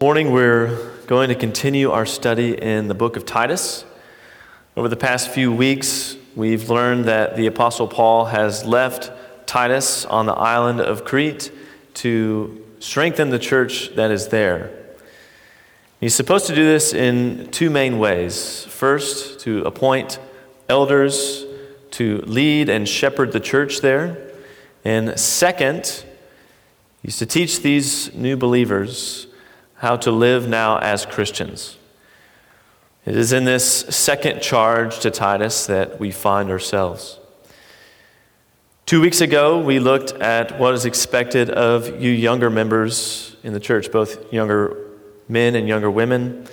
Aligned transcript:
morning 0.00 0.30
we're 0.30 0.92
going 1.08 1.28
to 1.28 1.34
continue 1.34 1.90
our 1.90 2.06
study 2.06 2.52
in 2.56 2.86
the 2.86 2.94
book 2.94 3.16
of 3.16 3.26
Titus. 3.26 3.84
Over 4.76 4.86
the 4.86 4.96
past 4.96 5.28
few 5.28 5.52
weeks, 5.52 6.16
we've 6.36 6.70
learned 6.70 7.06
that 7.06 7.34
the 7.34 7.48
Apostle 7.48 7.88
Paul 7.88 8.26
has 8.26 8.64
left 8.64 9.10
Titus 9.48 10.04
on 10.04 10.26
the 10.26 10.34
island 10.34 10.80
of 10.80 11.04
Crete 11.04 11.50
to 11.94 12.64
strengthen 12.78 13.30
the 13.30 13.40
church 13.40 13.92
that 13.96 14.12
is 14.12 14.28
there. 14.28 14.70
He's 15.98 16.14
supposed 16.14 16.46
to 16.46 16.54
do 16.54 16.62
this 16.62 16.94
in 16.94 17.48
two 17.50 17.68
main 17.68 17.98
ways. 17.98 18.66
First, 18.66 19.40
to 19.40 19.62
appoint 19.62 20.20
elders 20.68 21.44
to 21.90 22.18
lead 22.18 22.68
and 22.68 22.88
shepherd 22.88 23.32
the 23.32 23.40
church 23.40 23.80
there. 23.80 24.30
And 24.84 25.18
second, 25.18 26.04
he's 27.02 27.16
to 27.16 27.26
teach 27.26 27.62
these 27.62 28.14
new 28.14 28.36
believers 28.36 29.27
how 29.78 29.96
to 29.96 30.10
live 30.10 30.48
now 30.48 30.78
as 30.78 31.06
Christians. 31.06 31.76
It 33.06 33.16
is 33.16 33.32
in 33.32 33.44
this 33.44 33.64
second 33.64 34.42
charge 34.42 35.00
to 35.00 35.10
Titus 35.10 35.66
that 35.66 35.98
we 35.98 36.10
find 36.10 36.50
ourselves. 36.50 37.18
Two 38.86 39.00
weeks 39.00 39.20
ago, 39.20 39.60
we 39.60 39.78
looked 39.78 40.12
at 40.12 40.58
what 40.58 40.74
is 40.74 40.84
expected 40.84 41.50
of 41.50 42.02
you 42.02 42.10
younger 42.10 42.50
members 42.50 43.36
in 43.42 43.52
the 43.52 43.60
church, 43.60 43.92
both 43.92 44.32
younger 44.32 44.76
men 45.28 45.54
and 45.54 45.68
younger 45.68 45.90
women. 45.90 46.46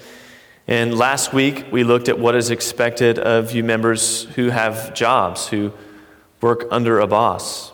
And 0.68 0.98
last 0.98 1.34
week, 1.34 1.66
we 1.72 1.84
looked 1.84 2.10
at 2.10 2.20
what 2.20 2.36
is 2.36 2.52
expected 2.52 3.20
of 3.20 3.52
you 3.54 3.64
members 3.64 4.24
who 4.36 4.50
have 4.50 4.94
jobs, 4.94 5.48
who 5.48 5.74
work 6.42 6.66
under 6.72 7.00
a 7.00 7.08
boss. 7.08 7.72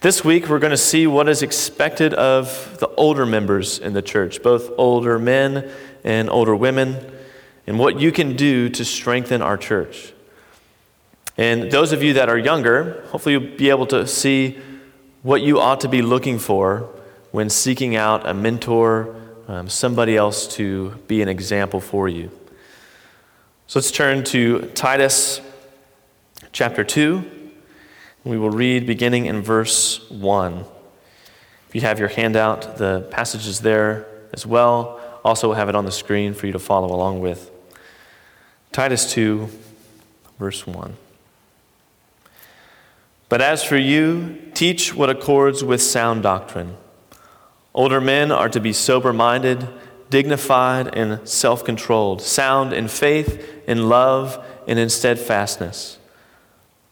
This 0.00 0.24
week, 0.24 0.48
we're 0.48 0.60
going 0.60 0.70
to 0.70 0.78
see 0.78 1.06
what 1.06 1.28
is 1.28 1.42
expected 1.42 2.14
of 2.14 2.78
the 2.80 2.88
older 2.94 3.26
members 3.26 3.78
in 3.78 3.92
the 3.92 4.00
church, 4.00 4.42
both 4.42 4.70
older 4.78 5.18
men 5.18 5.70
and 6.02 6.30
older 6.30 6.56
women, 6.56 6.96
and 7.66 7.78
what 7.78 8.00
you 8.00 8.10
can 8.10 8.34
do 8.34 8.70
to 8.70 8.82
strengthen 8.82 9.42
our 9.42 9.58
church. 9.58 10.14
And 11.36 11.70
those 11.70 11.92
of 11.92 12.02
you 12.02 12.14
that 12.14 12.30
are 12.30 12.38
younger, 12.38 13.04
hopefully, 13.08 13.34
you'll 13.34 13.58
be 13.58 13.68
able 13.68 13.86
to 13.88 14.06
see 14.06 14.58
what 15.22 15.42
you 15.42 15.60
ought 15.60 15.82
to 15.82 15.88
be 15.88 16.00
looking 16.00 16.38
for 16.38 16.88
when 17.30 17.50
seeking 17.50 17.94
out 17.94 18.26
a 18.26 18.32
mentor, 18.32 19.14
um, 19.48 19.68
somebody 19.68 20.16
else 20.16 20.48
to 20.56 20.92
be 21.08 21.20
an 21.20 21.28
example 21.28 21.78
for 21.78 22.08
you. 22.08 22.30
So 23.66 23.80
let's 23.80 23.90
turn 23.90 24.24
to 24.24 24.62
Titus 24.68 25.42
chapter 26.52 26.84
2. 26.84 27.39
We 28.24 28.36
will 28.36 28.50
read 28.50 28.86
beginning 28.86 29.26
in 29.26 29.40
verse 29.40 30.10
1. 30.10 30.64
If 31.68 31.74
you 31.74 31.80
have 31.80 31.98
your 31.98 32.08
handout, 32.08 32.76
the 32.76 33.08
passage 33.10 33.46
is 33.46 33.60
there 33.60 34.06
as 34.34 34.44
well. 34.44 35.00
Also, 35.24 35.48
we'll 35.48 35.56
have 35.56 35.68
it 35.68 35.74
on 35.74 35.84
the 35.84 35.92
screen 35.92 36.34
for 36.34 36.46
you 36.46 36.52
to 36.52 36.58
follow 36.58 36.94
along 36.94 37.20
with. 37.20 37.50
Titus 38.72 39.10
2, 39.12 39.48
verse 40.38 40.66
1. 40.66 40.96
But 43.30 43.40
as 43.40 43.62
for 43.62 43.76
you, 43.76 44.38
teach 44.54 44.94
what 44.94 45.08
accords 45.08 45.62
with 45.62 45.80
sound 45.80 46.22
doctrine. 46.22 46.76
Older 47.72 48.00
men 48.00 48.32
are 48.32 48.48
to 48.48 48.60
be 48.60 48.72
sober 48.72 49.12
minded, 49.12 49.66
dignified, 50.10 50.94
and 50.94 51.26
self 51.26 51.64
controlled, 51.64 52.20
sound 52.20 52.72
in 52.72 52.88
faith, 52.88 53.62
in 53.66 53.88
love, 53.88 54.44
and 54.66 54.78
in 54.78 54.90
steadfastness. 54.90 55.99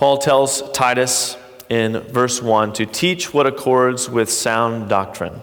Paul 0.00 0.16
tells 0.16 0.62
Titus 0.70 1.36
in 1.68 2.00
verse 2.00 2.40
1 2.40 2.72
to 2.72 2.86
teach 2.86 3.34
what 3.34 3.46
accords 3.46 4.08
with 4.08 4.30
sound 4.30 4.88
doctrine. 4.88 5.42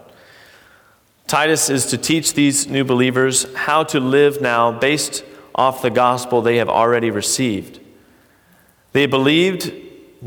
Titus 1.27 1.69
is 1.69 1.85
to 1.85 1.97
teach 1.99 2.33
these 2.33 2.65
new 2.65 2.83
believers 2.83 3.45
how 3.53 3.83
to 3.83 3.99
live 3.99 4.41
now 4.41 4.71
based 4.71 5.23
off 5.53 5.83
the 5.83 5.91
gospel 5.91 6.41
they 6.41 6.57
have 6.57 6.69
already 6.69 7.11
received. 7.11 7.79
They 8.93 9.05
believed 9.05 9.71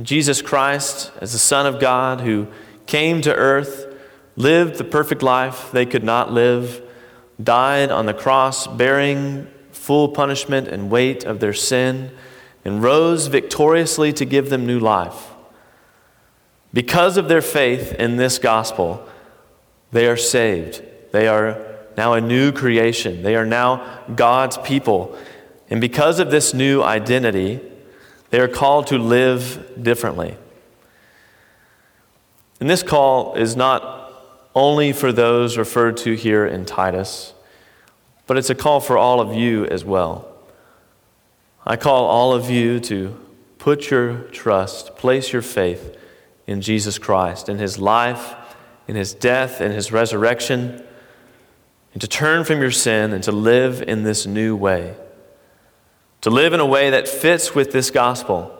Jesus 0.00 0.42
Christ 0.42 1.10
as 1.20 1.32
the 1.32 1.40
Son 1.40 1.66
of 1.66 1.80
God 1.80 2.20
who 2.20 2.46
came 2.86 3.22
to 3.22 3.34
earth, 3.34 3.92
lived 4.36 4.76
the 4.76 4.84
perfect 4.84 5.24
life 5.24 5.72
they 5.72 5.86
could 5.86 6.04
not 6.04 6.30
live, 6.32 6.80
died 7.42 7.90
on 7.90 8.06
the 8.06 8.14
cross 8.14 8.68
bearing 8.68 9.48
full 9.72 10.08
punishment 10.08 10.68
and 10.68 10.88
weight 10.88 11.24
of 11.24 11.40
their 11.40 11.52
sin 11.52 12.12
and 12.64 12.82
rose 12.82 13.26
victoriously 13.26 14.12
to 14.12 14.24
give 14.24 14.50
them 14.50 14.66
new 14.66 14.78
life. 14.78 15.28
Because 16.72 17.16
of 17.16 17.28
their 17.28 17.42
faith 17.42 17.94
in 17.94 18.16
this 18.16 18.38
gospel, 18.38 19.06
they 19.92 20.06
are 20.06 20.16
saved. 20.16 20.82
They 21.12 21.26
are 21.26 21.66
now 21.96 22.12
a 22.12 22.20
new 22.20 22.52
creation. 22.52 23.22
They 23.22 23.34
are 23.34 23.46
now 23.46 24.02
God's 24.14 24.56
people. 24.58 25.18
And 25.68 25.80
because 25.80 26.20
of 26.20 26.30
this 26.30 26.54
new 26.54 26.82
identity, 26.82 27.60
they 28.30 28.40
are 28.40 28.48
called 28.48 28.86
to 28.88 28.98
live 28.98 29.82
differently. 29.82 30.36
And 32.60 32.70
this 32.70 32.82
call 32.82 33.34
is 33.34 33.56
not 33.56 34.12
only 34.54 34.92
for 34.92 35.12
those 35.12 35.56
referred 35.56 35.96
to 35.98 36.14
here 36.14 36.46
in 36.46 36.64
Titus, 36.64 37.32
but 38.26 38.36
it's 38.36 38.50
a 38.50 38.54
call 38.54 38.80
for 38.80 38.96
all 38.96 39.20
of 39.20 39.34
you 39.34 39.66
as 39.66 39.84
well. 39.84 40.29
I 41.66 41.76
call 41.76 42.06
all 42.06 42.32
of 42.32 42.48
you 42.48 42.80
to 42.80 43.18
put 43.58 43.90
your 43.90 44.22
trust, 44.24 44.96
place 44.96 45.32
your 45.32 45.42
faith 45.42 45.96
in 46.46 46.62
Jesus 46.62 46.98
Christ, 46.98 47.48
in 47.48 47.58
his 47.58 47.78
life, 47.78 48.34
in 48.88 48.96
his 48.96 49.14
death, 49.14 49.60
in 49.60 49.70
his 49.70 49.92
resurrection, 49.92 50.82
and 51.92 52.00
to 52.00 52.08
turn 52.08 52.44
from 52.44 52.60
your 52.60 52.70
sin 52.70 53.12
and 53.12 53.22
to 53.24 53.32
live 53.32 53.82
in 53.82 54.04
this 54.04 54.26
new 54.26 54.56
way. 54.56 54.96
To 56.22 56.30
live 56.30 56.52
in 56.52 56.60
a 56.60 56.66
way 56.66 56.90
that 56.90 57.08
fits 57.08 57.54
with 57.54 57.72
this 57.72 57.90
gospel. 57.90 58.56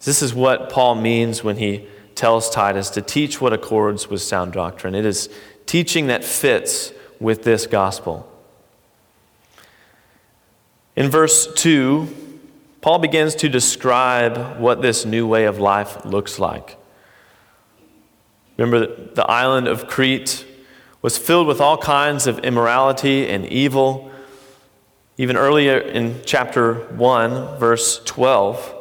This 0.00 0.22
is 0.22 0.34
what 0.34 0.70
Paul 0.70 0.94
means 0.96 1.42
when 1.44 1.56
he 1.56 1.86
tells 2.14 2.50
Titus 2.50 2.90
to 2.90 3.02
teach 3.02 3.40
what 3.40 3.52
accords 3.52 4.08
with 4.08 4.22
sound 4.22 4.52
doctrine. 4.52 4.94
It 4.94 5.06
is 5.06 5.28
teaching 5.66 6.08
that 6.08 6.24
fits 6.24 6.92
with 7.20 7.44
this 7.44 7.66
gospel. 7.66 8.30
In 10.98 11.10
verse 11.10 11.46
2, 11.54 12.08
Paul 12.80 12.98
begins 12.98 13.36
to 13.36 13.48
describe 13.48 14.58
what 14.58 14.82
this 14.82 15.04
new 15.04 15.28
way 15.28 15.44
of 15.44 15.60
life 15.60 16.04
looks 16.04 16.40
like. 16.40 16.76
Remember, 18.56 18.80
that 18.80 19.14
the 19.14 19.24
island 19.30 19.68
of 19.68 19.86
Crete 19.86 20.44
was 21.00 21.16
filled 21.16 21.46
with 21.46 21.60
all 21.60 21.78
kinds 21.78 22.26
of 22.26 22.40
immorality 22.40 23.28
and 23.28 23.46
evil. 23.46 24.10
Even 25.18 25.36
earlier 25.36 25.78
in 25.78 26.20
chapter 26.26 26.74
1, 26.96 27.58
verse 27.60 28.02
12, 28.04 28.74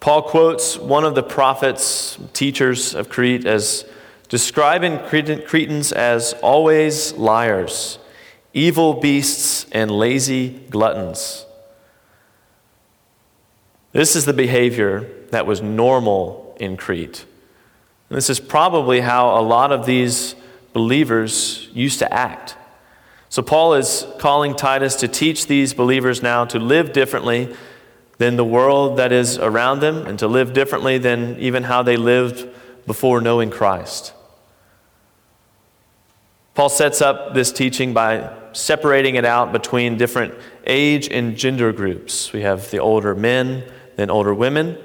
Paul 0.00 0.22
quotes 0.22 0.78
one 0.78 1.04
of 1.04 1.14
the 1.14 1.22
prophets, 1.22 2.18
teachers 2.32 2.94
of 2.94 3.10
Crete, 3.10 3.44
as 3.44 3.84
describing 4.30 5.00
Cretans 5.00 5.92
as 5.92 6.32
always 6.40 7.12
liars 7.12 7.98
evil 8.54 8.94
beasts, 8.94 9.66
and 9.72 9.90
lazy 9.90 10.50
gluttons. 10.70 11.46
This 13.92 14.16
is 14.16 14.24
the 14.24 14.32
behavior 14.32 15.08
that 15.30 15.46
was 15.46 15.60
normal 15.60 16.56
in 16.58 16.76
Crete. 16.76 17.24
And 18.08 18.16
this 18.16 18.30
is 18.30 18.40
probably 18.40 19.00
how 19.00 19.38
a 19.38 19.42
lot 19.42 19.72
of 19.72 19.86
these 19.86 20.34
believers 20.72 21.68
used 21.72 21.98
to 21.98 22.12
act. 22.12 22.56
So, 23.28 23.42
Paul 23.42 23.74
is 23.74 24.06
calling 24.18 24.54
Titus 24.54 24.96
to 24.96 25.08
teach 25.08 25.46
these 25.46 25.72
believers 25.72 26.22
now 26.22 26.44
to 26.46 26.58
live 26.58 26.92
differently 26.92 27.54
than 28.18 28.36
the 28.36 28.44
world 28.44 28.98
that 28.98 29.10
is 29.10 29.38
around 29.38 29.80
them 29.80 30.06
and 30.06 30.18
to 30.18 30.28
live 30.28 30.52
differently 30.52 30.98
than 30.98 31.38
even 31.38 31.62
how 31.62 31.82
they 31.82 31.96
lived 31.96 32.46
before 32.86 33.20
knowing 33.20 33.50
Christ. 33.50 34.12
Paul 36.54 36.68
sets 36.68 37.00
up 37.00 37.32
this 37.32 37.50
teaching 37.50 37.94
by 37.94 38.30
separating 38.52 39.14
it 39.14 39.24
out 39.24 39.52
between 39.52 39.96
different 39.96 40.34
age 40.66 41.08
and 41.08 41.36
gender 41.36 41.72
groups. 41.72 42.32
We 42.32 42.42
have 42.42 42.70
the 42.70 42.78
older 42.78 43.14
men, 43.14 43.64
then 43.96 44.10
older 44.10 44.34
women, 44.34 44.78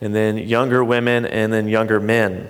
and 0.00 0.14
then 0.14 0.38
younger 0.38 0.84
women, 0.84 1.24
and 1.26 1.52
then 1.52 1.68
younger 1.68 2.00
men. 2.00 2.48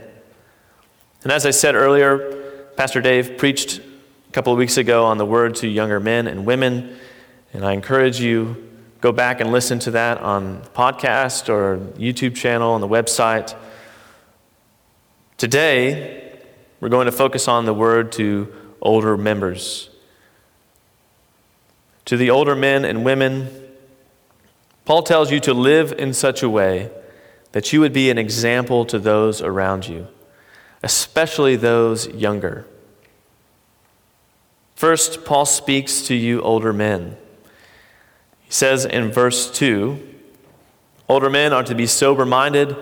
And 1.22 1.32
as 1.32 1.46
I 1.46 1.50
said 1.50 1.74
earlier, 1.74 2.42
Pastor 2.76 3.00
Dave 3.00 3.38
preached 3.38 3.78
a 3.78 4.32
couple 4.32 4.52
of 4.52 4.58
weeks 4.58 4.76
ago 4.76 5.04
on 5.04 5.18
the 5.18 5.26
word 5.26 5.56
to 5.56 5.68
younger 5.68 6.00
men 6.00 6.26
and 6.26 6.44
women, 6.44 6.96
and 7.52 7.64
I 7.64 7.72
encourage 7.72 8.20
you 8.20 8.66
go 9.00 9.12
back 9.12 9.40
and 9.40 9.52
listen 9.52 9.78
to 9.80 9.90
that 9.92 10.18
on 10.18 10.62
the 10.62 10.68
podcast 10.70 11.48
or 11.48 11.78
YouTube 11.98 12.34
channel 12.34 12.72
on 12.72 12.80
the 12.80 12.88
website. 12.88 13.54
Today, 15.36 16.40
we're 16.80 16.88
going 16.88 17.06
to 17.06 17.12
focus 17.12 17.48
on 17.48 17.66
the 17.66 17.74
word 17.74 18.12
to 18.12 18.52
older 18.80 19.16
members. 19.16 19.90
To 22.06 22.16
the 22.16 22.30
older 22.30 22.54
men 22.54 22.84
and 22.84 23.04
women, 23.04 23.65
Paul 24.86 25.02
tells 25.02 25.32
you 25.32 25.40
to 25.40 25.52
live 25.52 25.92
in 25.98 26.14
such 26.14 26.42
a 26.42 26.48
way 26.48 26.90
that 27.50 27.72
you 27.72 27.80
would 27.80 27.92
be 27.92 28.08
an 28.08 28.18
example 28.18 28.84
to 28.86 28.98
those 29.00 29.42
around 29.42 29.88
you, 29.88 30.06
especially 30.82 31.56
those 31.56 32.06
younger. 32.08 32.66
First, 34.76 35.24
Paul 35.24 35.44
speaks 35.44 36.02
to 36.02 36.14
you 36.14 36.40
older 36.40 36.72
men. 36.72 37.16
He 38.42 38.52
says 38.52 38.84
in 38.84 39.10
verse 39.10 39.50
2 39.50 40.14
Older 41.08 41.30
men 41.30 41.52
are 41.52 41.64
to 41.64 41.74
be 41.74 41.86
sober 41.86 42.24
minded, 42.24 42.76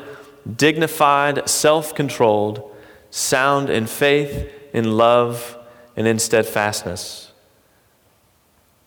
dignified, 0.56 1.48
self 1.48 1.94
controlled, 1.94 2.70
sound 3.10 3.70
in 3.70 3.86
faith, 3.86 4.50
in 4.74 4.96
love, 4.96 5.56
and 5.96 6.06
in 6.06 6.18
steadfastness. 6.18 7.32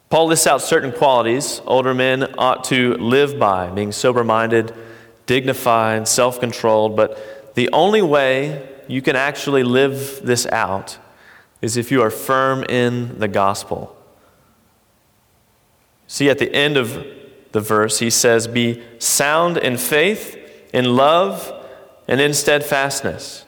Paul 0.10 0.28
lists 0.28 0.48
out 0.48 0.62
certain 0.62 0.94
qualities 0.94 1.62
older 1.66 1.94
men 1.94 2.34
ought 2.38 2.64
to 2.66 2.94
live 2.96 3.38
by, 3.38 3.70
being 3.70 3.92
sober 3.92 4.24
minded, 4.24 4.74
dignified, 5.26 6.08
self 6.08 6.40
controlled. 6.40 6.96
But 6.96 7.56
the 7.56 7.70
only 7.74 8.02
way 8.02 8.70
you 8.88 9.02
can 9.02 9.16
actually 9.16 9.64
live 9.64 10.22
this 10.24 10.46
out 10.48 10.98
is 11.62 11.76
if 11.76 11.92
you 11.92 12.02
are 12.02 12.10
firm 12.10 12.64
in 12.64 13.20
the 13.20 13.28
gospel. 13.28 13.94
See, 16.08 16.30
at 16.30 16.40
the 16.40 16.54
end 16.54 16.78
of 16.78 17.06
the 17.52 17.60
verse, 17.60 18.00
he 18.00 18.10
says, 18.10 18.48
Be 18.48 18.82
sound 19.00 19.58
in 19.58 19.78
faith, 19.78 20.38
in 20.74 20.96
love, 20.96 21.54
and 22.08 22.22
in 22.22 22.34
steadfastness. 22.34 23.44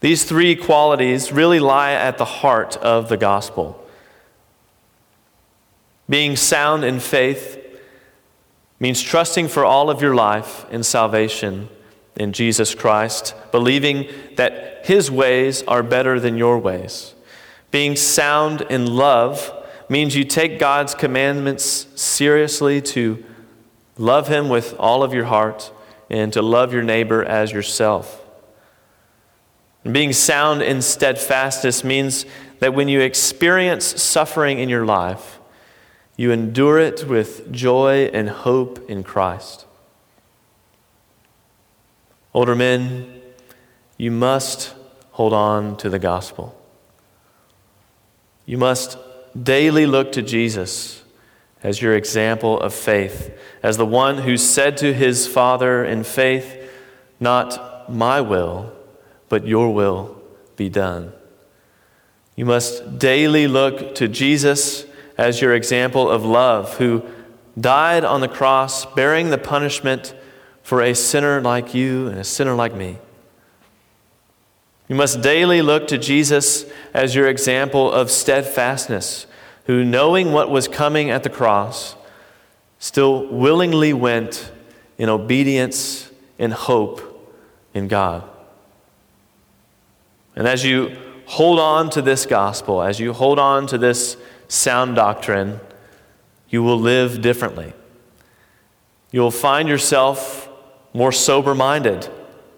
These 0.00 0.24
three 0.24 0.56
qualities 0.56 1.30
really 1.30 1.60
lie 1.60 1.92
at 1.92 2.16
the 2.16 2.24
heart 2.24 2.76
of 2.78 3.10
the 3.10 3.18
gospel. 3.18 3.81
Being 6.12 6.36
sound 6.36 6.84
in 6.84 7.00
faith 7.00 7.58
means 8.78 9.00
trusting 9.00 9.48
for 9.48 9.64
all 9.64 9.88
of 9.88 10.02
your 10.02 10.14
life 10.14 10.66
in 10.70 10.82
salvation 10.82 11.70
in 12.14 12.34
Jesus 12.34 12.74
Christ, 12.74 13.34
believing 13.50 14.10
that 14.36 14.84
His 14.84 15.10
ways 15.10 15.62
are 15.62 15.82
better 15.82 16.20
than 16.20 16.36
your 16.36 16.58
ways. 16.58 17.14
Being 17.70 17.96
sound 17.96 18.60
in 18.68 18.94
love 18.94 19.50
means 19.88 20.14
you 20.14 20.24
take 20.24 20.58
God's 20.58 20.94
commandments 20.94 21.86
seriously 21.94 22.82
to 22.82 23.24
love 23.96 24.28
Him 24.28 24.50
with 24.50 24.74
all 24.78 25.02
of 25.02 25.14
your 25.14 25.24
heart 25.24 25.72
and 26.10 26.30
to 26.34 26.42
love 26.42 26.74
your 26.74 26.82
neighbor 26.82 27.24
as 27.24 27.52
yourself. 27.52 28.22
And 29.82 29.94
being 29.94 30.12
sound 30.12 30.60
in 30.60 30.82
steadfastness 30.82 31.82
means 31.82 32.26
that 32.58 32.74
when 32.74 32.88
you 32.88 33.00
experience 33.00 34.02
suffering 34.02 34.58
in 34.58 34.68
your 34.68 34.84
life, 34.84 35.38
you 36.16 36.30
endure 36.30 36.78
it 36.78 37.08
with 37.08 37.50
joy 37.52 38.10
and 38.12 38.28
hope 38.28 38.88
in 38.90 39.02
Christ. 39.02 39.66
Older 42.34 42.54
men, 42.54 43.20
you 43.96 44.10
must 44.10 44.74
hold 45.12 45.32
on 45.32 45.76
to 45.78 45.90
the 45.90 45.98
gospel. 45.98 46.58
You 48.46 48.58
must 48.58 48.98
daily 49.40 49.86
look 49.86 50.12
to 50.12 50.22
Jesus 50.22 51.02
as 51.62 51.80
your 51.80 51.94
example 51.94 52.58
of 52.60 52.74
faith, 52.74 53.32
as 53.62 53.76
the 53.76 53.86
one 53.86 54.18
who 54.18 54.36
said 54.36 54.76
to 54.78 54.92
his 54.92 55.26
Father 55.26 55.84
in 55.84 56.02
faith, 56.02 56.70
Not 57.20 57.90
my 57.90 58.20
will, 58.20 58.72
but 59.28 59.46
your 59.46 59.72
will 59.72 60.20
be 60.56 60.68
done. 60.68 61.12
You 62.34 62.46
must 62.46 62.98
daily 62.98 63.46
look 63.46 63.94
to 63.96 64.08
Jesus 64.08 64.86
as 65.22 65.40
your 65.40 65.54
example 65.54 66.10
of 66.10 66.24
love, 66.24 66.78
who 66.78 67.00
died 67.58 68.02
on 68.02 68.20
the 68.20 68.28
cross, 68.28 68.84
bearing 68.84 69.30
the 69.30 69.38
punishment 69.38 70.16
for 70.64 70.82
a 70.82 70.92
sinner 70.94 71.40
like 71.40 71.72
you 71.72 72.08
and 72.08 72.18
a 72.18 72.24
sinner 72.24 72.56
like 72.56 72.74
me. 72.74 72.98
You 74.88 74.96
must 74.96 75.22
daily 75.22 75.62
look 75.62 75.86
to 75.88 75.96
Jesus 75.96 76.64
as 76.92 77.14
your 77.14 77.28
example 77.28 77.92
of 77.92 78.10
steadfastness, 78.10 79.28
who, 79.66 79.84
knowing 79.84 80.32
what 80.32 80.50
was 80.50 80.66
coming 80.66 81.08
at 81.08 81.22
the 81.22 81.30
cross, 81.30 81.94
still 82.80 83.28
willingly 83.28 83.92
went 83.92 84.50
in 84.98 85.08
obedience 85.08 86.10
and 86.36 86.52
hope 86.52 87.00
in 87.74 87.86
God. 87.86 88.28
And 90.34 90.48
as 90.48 90.64
you 90.64 90.96
hold 91.26 91.60
on 91.60 91.90
to 91.90 92.02
this 92.02 92.26
gospel, 92.26 92.82
as 92.82 92.98
you 92.98 93.12
hold 93.12 93.38
on 93.38 93.68
to 93.68 93.78
this 93.78 94.16
sound 94.52 94.94
doctrine, 94.94 95.58
you 96.50 96.62
will 96.62 96.78
live 96.78 97.22
differently. 97.22 97.72
You 99.10 99.20
will 99.20 99.30
find 99.30 99.66
yourself 99.68 100.48
more 100.92 101.10
sober 101.10 101.54
minded, 101.54 102.08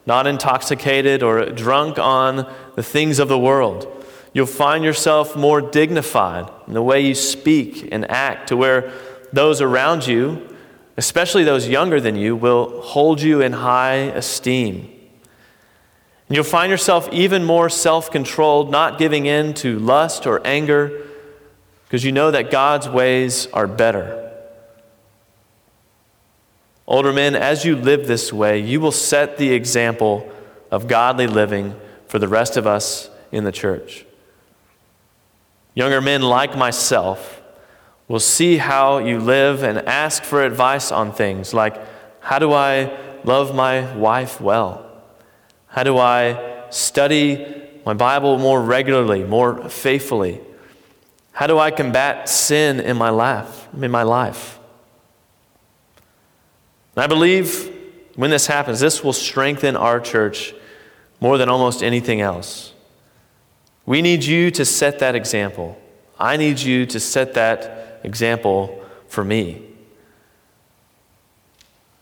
not 0.05 0.27
intoxicated 0.27 1.23
or 1.23 1.47
drunk 1.47 1.99
on 1.99 2.53
the 2.75 2.83
things 2.83 3.21
of 3.21 3.29
the 3.29 3.39
world. 3.39 4.05
You'll 4.33 4.47
find 4.47 4.83
yourself 4.83 5.37
more 5.37 5.61
dignified 5.61 6.51
in 6.67 6.75
the 6.75 6.83
way 6.83 7.01
you 7.01 7.15
speak 7.15 7.89
and 7.93 8.11
act, 8.11 8.49
to 8.49 8.57
where 8.57 8.93
those 9.33 9.61
around 9.61 10.05
you, 10.05 10.49
especially 10.97 11.45
those 11.45 11.69
younger 11.69 12.01
than 12.01 12.17
you, 12.17 12.35
will 12.35 12.81
hold 12.83 13.23
you 13.23 13.41
in 13.41 13.53
high 13.53 14.11
esteem. 14.17 14.91
And 16.29 16.37
you'll 16.37 16.45
find 16.45 16.73
yourself 16.73 17.09
even 17.13 17.45
more 17.45 17.69
self 17.71 18.11
controlled, 18.11 18.73
not 18.73 18.99
giving 18.99 19.27
in 19.27 19.55
to 19.55 19.79
lust 19.79 20.27
or 20.27 20.45
anger 20.45 21.09
because 21.95 22.05
you 22.05 22.11
know 22.11 22.33
that 22.33 22.51
God's 22.51 22.89
ways 22.89 23.47
are 23.53 23.69
better. 23.69 24.29
Older 26.89 27.13
men, 27.13 27.37
as 27.37 27.65
you 27.65 27.77
live 27.77 28.09
this 28.09 28.33
way, 28.33 28.59
you 28.59 28.81
will 28.81 28.91
set 28.91 29.39
the 29.39 29.53
example 29.53 30.29
of 30.73 30.89
godly 30.89 31.29
living 31.29 31.77
for 32.09 32.19
the 32.19 32.27
rest 32.27 32.57
of 32.57 32.67
us 32.67 33.11
in 33.31 33.45
the 33.45 33.53
church. 33.53 34.05
Younger 35.75 36.01
men 36.01 36.23
like 36.23 36.57
myself 36.57 37.41
will 38.09 38.19
see 38.19 38.57
how 38.57 38.99
you 38.99 39.21
live 39.21 39.63
and 39.63 39.79
ask 39.79 40.25
for 40.25 40.43
advice 40.43 40.91
on 40.91 41.13
things 41.13 41.55
like 41.55 41.81
how 42.19 42.41
do 42.41 42.53
I 42.53 42.93
love 43.23 43.55
my 43.55 43.95
wife 43.95 44.41
well? 44.41 44.85
How 45.69 45.85
do 45.85 45.99
I 45.99 46.65
study 46.71 47.71
my 47.87 47.95
Bible 47.95 48.37
more 48.37 48.61
regularly, 48.61 49.23
more 49.23 49.69
faithfully? 49.69 50.41
How 51.35 51.49
do 51.49 51.59
I 51.59 51.73
combat 51.73 52.29
sin 52.29 52.79
in 52.79 52.97
my 52.97 53.11
life? 53.11 53.69
In 53.75 53.91
my 53.91 54.05
life? 54.05 54.61
And 56.95 57.03
I 57.03 57.09
believe 57.09 57.75
when 58.15 58.31
this 58.31 58.47
happens, 58.47 58.79
this 58.79 59.03
will 59.03 59.13
strengthen 59.13 59.75
our 59.75 59.99
church 59.99 60.55
more 61.21 61.37
than 61.37 61.49
almost 61.49 61.83
anything 61.83 62.21
else. 62.21 62.73
We 63.85 64.01
need 64.01 64.23
you 64.23 64.53
to 64.53 64.65
set 64.65 65.01
that 65.01 65.17
example. 65.17 65.77
I 66.21 66.37
need 66.37 66.61
you 66.61 66.87
to 66.87 67.01
set 67.01 67.35
that 67.35 68.01
example 68.05 68.81
for 69.09 69.25
me. 69.25 69.61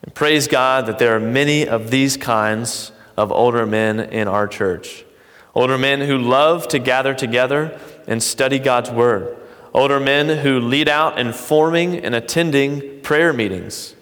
And 0.02 0.14
praise 0.14 0.46
God 0.46 0.84
that 0.84 0.98
there 0.98 1.16
are 1.16 1.20
many 1.20 1.66
of 1.66 1.90
these 1.90 2.18
kinds 2.18 2.92
of 3.16 3.32
older 3.32 3.64
men 3.64 3.98
in 3.98 4.28
our 4.28 4.46
church. 4.46 5.06
Older 5.54 5.78
men 5.78 6.02
who 6.02 6.18
love 6.18 6.68
to 6.68 6.78
gather 6.78 7.14
together 7.14 7.80
and 8.06 8.22
study 8.22 8.58
God's 8.58 8.90
Word. 8.90 9.36
Older 9.74 9.98
men 9.98 10.38
who 10.38 10.60
lead 10.60 10.88
out 10.88 11.18
in 11.18 11.32
forming 11.32 11.96
and 11.96 12.14
attending 12.14 13.00
prayer 13.00 13.32
meetings. 13.32 13.94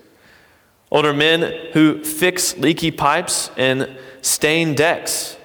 Older 0.90 1.12
men 1.12 1.71
who 1.73 2.02
fix 2.02 2.57
leaky 2.59 2.90
pipes 2.90 3.50
and 3.57 3.97
stain 4.21 4.75
decks. 4.75 5.37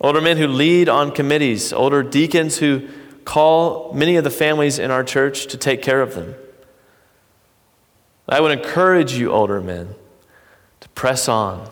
Older 0.00 0.20
men 0.20 0.36
who 0.36 0.46
lead 0.46 0.88
on 0.88 1.12
committees. 1.12 1.72
Older 1.72 2.02
deacons 2.02 2.58
who 2.58 2.86
call 3.24 3.92
many 3.94 4.16
of 4.16 4.24
the 4.24 4.30
families 4.30 4.78
in 4.78 4.90
our 4.90 5.02
church 5.02 5.46
to 5.46 5.56
take 5.56 5.80
care 5.80 6.02
of 6.02 6.14
them. 6.14 6.34
I 8.28 8.40
would 8.40 8.52
encourage 8.52 9.14
you, 9.14 9.32
older 9.32 9.60
men, 9.60 9.94
to 10.80 10.88
press 10.90 11.28
on. 11.28 11.70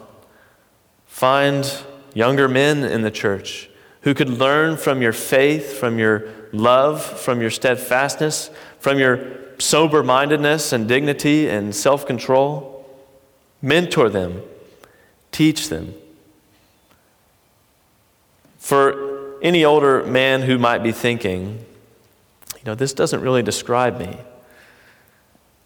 Find 1.06 1.70
younger 2.14 2.48
men 2.48 2.84
in 2.84 3.02
the 3.02 3.10
church 3.10 3.68
who 4.02 4.14
could 4.14 4.28
learn 4.28 4.76
from 4.76 5.00
your 5.00 5.12
faith, 5.12 5.78
from 5.78 5.98
your 5.98 6.28
love, 6.52 7.02
from 7.02 7.40
your 7.40 7.50
steadfastness, 7.50 8.50
from 8.78 8.98
your 8.98 9.38
sober 9.58 10.02
mindedness 10.02 10.72
and 10.72 10.88
dignity 10.88 11.48
and 11.48 11.74
self 11.74 12.06
control. 12.06 12.68
Mentor 13.60 14.08
them, 14.08 14.42
teach 15.30 15.68
them. 15.68 15.94
For 18.58 19.38
any 19.40 19.64
older 19.64 20.04
man 20.04 20.42
who 20.42 20.58
might 20.58 20.82
be 20.82 20.92
thinking, 20.92 21.64
you 22.54 22.62
know, 22.64 22.74
this 22.74 22.92
doesn't 22.92 23.20
really 23.20 23.42
describe 23.42 23.98
me, 23.98 24.18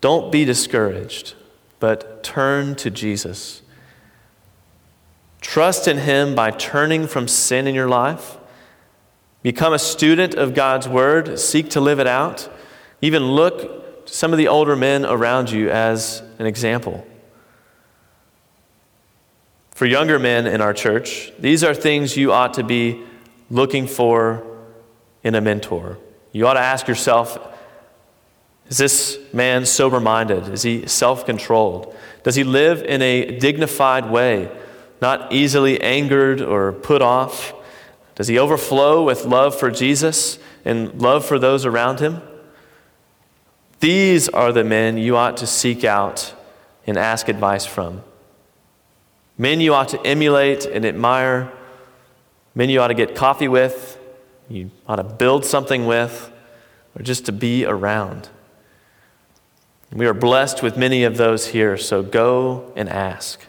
don't 0.01 0.31
be 0.31 0.45
discouraged, 0.45 1.35
but 1.81 2.23
turn 2.23 2.75
to 2.77 2.91
Jesus. 2.91 3.63
Trust 5.47 5.87
in 5.87 5.99
Him 5.99 6.35
by 6.35 6.51
turning 6.51 7.07
from 7.07 7.29
sin 7.29 7.69
in 7.69 7.75
your 7.75 7.89
life. 7.89 8.37
Become 9.45 9.75
a 9.75 9.79
student 9.79 10.35
of 10.35 10.55
God's 10.55 10.89
Word. 10.89 11.39
Seek 11.39 11.71
to 11.71 11.81
live 11.81 12.01
it 12.01 12.09
out. 12.09 12.49
Even 13.01 13.23
look 13.23 14.07
to 14.07 14.13
some 14.13 14.33
of 14.33 14.39
the 14.39 14.49
older 14.49 14.75
men 14.75 15.07
around 15.07 15.53
you 15.53 15.71
as 15.71 16.21
an 16.41 16.47
example. 16.47 17.07
For 19.71 19.87
younger 19.87 20.19
men 20.19 20.49
in 20.49 20.61
our 20.61 20.75
church, 20.75 21.33
these 21.39 21.63
are 21.63 21.75
things 21.75 22.17
you 22.17 22.33
ought 22.33 22.55
to 22.55 22.65
be 22.65 23.05
looking 23.49 23.87
for 23.87 24.45
in 25.23 25.37
a 25.37 25.41
mentor. 25.41 25.97
You 26.33 26.49
ought 26.49 26.55
to 26.55 26.61
ask 26.61 26.89
yourself 26.89 27.39
is 28.69 28.79
this 28.79 29.21
man 29.33 29.65
sober 29.65 30.01
minded? 30.01 30.49
Is 30.49 30.63
he 30.63 30.89
self 30.89 31.25
controlled? 31.25 31.95
Does 32.25 32.35
he 32.35 32.43
live 32.43 32.83
in 32.83 33.01
a 33.01 33.39
dignified 33.39 34.11
way, 34.11 34.51
not 35.01 35.33
easily 35.33 35.81
angered 35.81 36.41
or 36.41 36.73
put 36.73 37.03
off? 37.03 37.55
Does 38.15 38.29
he 38.29 38.39
overflow 38.39 39.03
with 39.03 39.25
love 39.25 39.59
for 39.59 39.71
Jesus 39.71 40.39
and 40.65 41.01
love 41.01 41.25
for 41.25 41.39
those 41.39 41.67
around 41.67 42.01
him? 42.01 42.23
These 43.81 44.29
are 44.31 44.53
the 44.53 44.65
men 44.65 44.97
you 44.97 45.17
ought 45.17 45.37
to 45.39 45.47
seek 45.47 45.85
out 45.85 46.35
and 46.87 46.97
ask 46.97 47.29
advice 47.29 47.67
from. 47.67 48.03
Men 49.37 49.61
you 49.61 49.75
ought 49.75 49.89
to 49.91 50.01
emulate 50.07 50.65
and 50.65 50.85
admire. 50.85 51.53
Men 52.55 52.71
you 52.71 52.81
ought 52.81 52.89
to 52.89 52.95
get 52.95 53.15
coffee 53.15 53.49
with. 53.49 53.99
You 54.49 54.71
ought 54.89 54.97
to 54.97 55.05
build 55.05 55.45
something 55.45 55.87
with, 55.87 56.31
or 56.95 57.03
just 57.03 57.27
to 57.27 57.33
be 57.33 57.65
around. 57.67 58.29
We 59.93 60.07
are 60.07 60.15
blessed 60.15 60.63
with 60.63 60.77
many 60.77 61.05
of 61.05 61.17
those 61.17 61.49
here, 61.49 61.77
so 61.77 62.03
go 62.03 62.73
and 62.77 62.89
ask. 62.89 63.41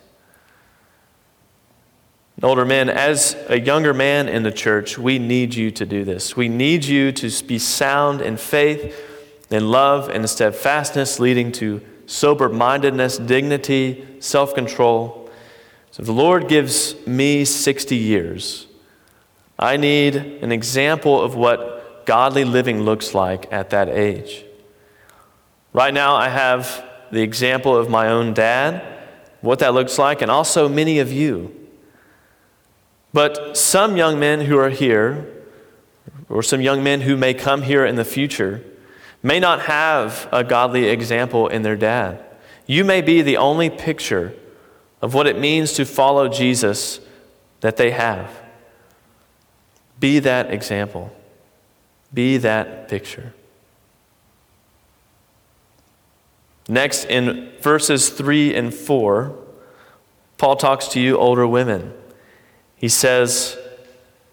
Older 2.44 2.66
men, 2.66 2.88
as 2.88 3.36
a 3.50 3.60
younger 3.60 3.96
man 3.96 4.30
in 4.30 4.44
the 4.44 4.52
church, 4.52 4.96
we 4.96 5.18
need 5.18 5.56
you 5.56 5.72
to 5.72 5.88
do 5.88 6.04
this. 6.04 6.38
We 6.38 6.48
need 6.48 6.86
you 6.86 7.12
to 7.14 7.44
be 7.44 7.58
sound 7.58 8.22
in 8.22 8.38
faith, 8.38 8.96
in 9.50 9.72
love, 9.72 10.10
and 10.10 10.30
steadfastness, 10.30 11.20
leading 11.20 11.52
to 11.54 11.82
sober 12.06 12.48
mindedness, 12.48 13.18
dignity, 13.18 14.06
self 14.20 14.54
control. 14.54 15.32
So, 15.90 16.02
if 16.02 16.06
the 16.06 16.14
Lord 16.14 16.48
gives 16.48 16.96
me 17.08 17.44
60 17.44 17.96
years, 17.96 18.68
I 19.58 19.78
need 19.78 20.16
an 20.16 20.52
example 20.52 21.20
of 21.20 21.34
what 21.34 22.06
godly 22.06 22.44
living 22.44 22.82
looks 22.82 23.16
like 23.16 23.52
at 23.52 23.72
that 23.72 23.90
age. 23.90 24.46
Right 25.74 25.94
now, 25.94 26.16
I 26.16 26.30
have 26.30 26.86
the 27.12 27.24
example 27.24 27.76
of 27.76 27.90
my 27.90 28.10
own 28.10 28.36
dad, 28.36 28.84
what 29.42 29.58
that 29.60 29.74
looks 29.74 29.98
like, 29.98 30.22
and 30.22 30.30
also 30.30 30.70
many 30.70 31.00
of 31.00 31.12
you. 31.12 31.67
But 33.18 33.58
some 33.58 33.98
young 33.98 34.20
men 34.20 34.42
who 34.42 34.60
are 34.60 34.70
here, 34.70 35.28
or 36.30 36.44
some 36.44 36.62
young 36.62 36.84
men 36.84 37.02
who 37.02 37.18
may 37.18 37.34
come 37.34 37.64
here 37.64 37.84
in 37.84 37.96
the 37.96 38.06
future, 38.06 38.64
may 39.24 39.40
not 39.40 39.62
have 39.62 40.30
a 40.32 40.44
godly 40.44 40.90
example 40.90 41.48
in 41.48 41.64
their 41.64 41.76
dad. 41.76 42.24
You 42.68 42.86
may 42.86 43.02
be 43.02 43.24
the 43.24 43.38
only 43.38 43.72
picture 43.72 44.36
of 45.02 45.16
what 45.16 45.26
it 45.26 45.40
means 45.40 45.74
to 45.74 45.84
follow 45.84 46.28
Jesus 46.28 47.00
that 47.62 47.78
they 47.78 47.90
have. 47.90 48.30
Be 50.00 50.20
that 50.20 50.54
example. 50.54 51.12
Be 52.14 52.38
that 52.38 52.88
picture. 52.88 53.34
Next, 56.70 57.06
in 57.06 57.52
verses 57.62 58.10
3 58.10 58.54
and 58.54 58.72
4, 58.72 59.36
Paul 60.38 60.56
talks 60.56 60.88
to 60.90 61.00
you, 61.00 61.18
older 61.18 61.48
women. 61.48 61.96
He 62.78 62.90
says, 62.90 63.58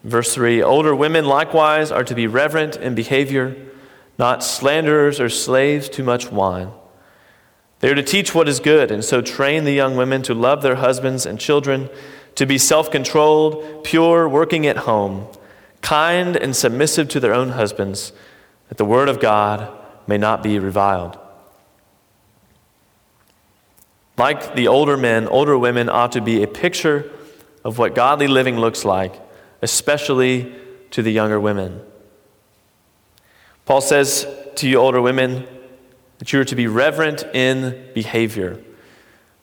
verse 0.03 0.33
3 0.33 0.61
Older 0.61 0.95
women 0.95 1.25
likewise 1.25 1.91
are 1.91 2.03
to 2.03 2.15
be 2.15 2.27
reverent 2.27 2.77
in 2.77 2.95
behavior, 2.95 3.55
not 4.17 4.43
slanderers 4.43 5.19
or 5.19 5.29
slaves 5.29 5.89
to 5.89 6.03
much 6.03 6.31
wine. 6.31 6.71
They 7.79 7.91
are 7.91 7.95
to 7.95 8.03
teach 8.03 8.33
what 8.33 8.47
is 8.47 8.59
good, 8.59 8.91
and 8.91 9.03
so 9.03 9.21
train 9.21 9.65
the 9.65 9.73
young 9.73 9.97
women 9.97 10.21
to 10.23 10.33
love 10.33 10.61
their 10.61 10.75
husbands 10.75 11.25
and 11.25 11.39
children, 11.39 11.89
to 12.35 12.45
be 12.45 12.57
self 12.57 12.89
controlled, 12.89 13.83
pure, 13.83 14.29
working 14.29 14.65
at 14.65 14.77
home, 14.77 15.27
kind 15.81 16.37
and 16.37 16.55
submissive 16.55 17.09
to 17.09 17.19
their 17.19 17.33
own 17.33 17.49
husbands, 17.49 18.13
that 18.69 18.77
the 18.77 18.85
word 18.85 19.09
of 19.09 19.19
God 19.19 19.71
may 20.07 20.17
not 20.17 20.41
be 20.41 20.59
reviled. 20.59 21.17
Like 24.17 24.55
the 24.55 24.67
older 24.67 24.95
men, 24.95 25.27
older 25.27 25.57
women 25.57 25.89
ought 25.89 26.13
to 26.13 26.21
be 26.21 26.41
a 26.41 26.47
picture 26.47 27.11
of 27.65 27.79
what 27.79 27.95
godly 27.95 28.27
living 28.27 28.57
looks 28.57 28.85
like, 28.85 29.19
especially 29.61 30.53
to 30.91 31.01
the 31.01 31.11
younger 31.11 31.39
women. 31.39 31.81
Paul 33.65 33.81
says 33.81 34.27
to 34.57 34.69
you, 34.69 34.77
older 34.77 35.01
women, 35.01 35.47
that 36.19 36.31
you 36.31 36.39
are 36.39 36.45
to 36.45 36.55
be 36.55 36.67
reverent 36.67 37.23
in 37.33 37.89
behavior. 37.95 38.63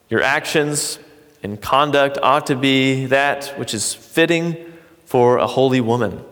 Your 0.09 0.21
actions 0.21 0.97
and 1.43 1.61
conduct 1.61 2.17
ought 2.23 2.47
to 2.47 2.55
be 2.55 3.07
that 3.07 3.59
which 3.59 3.73
is 3.73 3.93
fitting 3.93 4.71
for 5.05 5.37
a 5.37 5.45
holy 5.45 5.81
woman. 5.81 6.23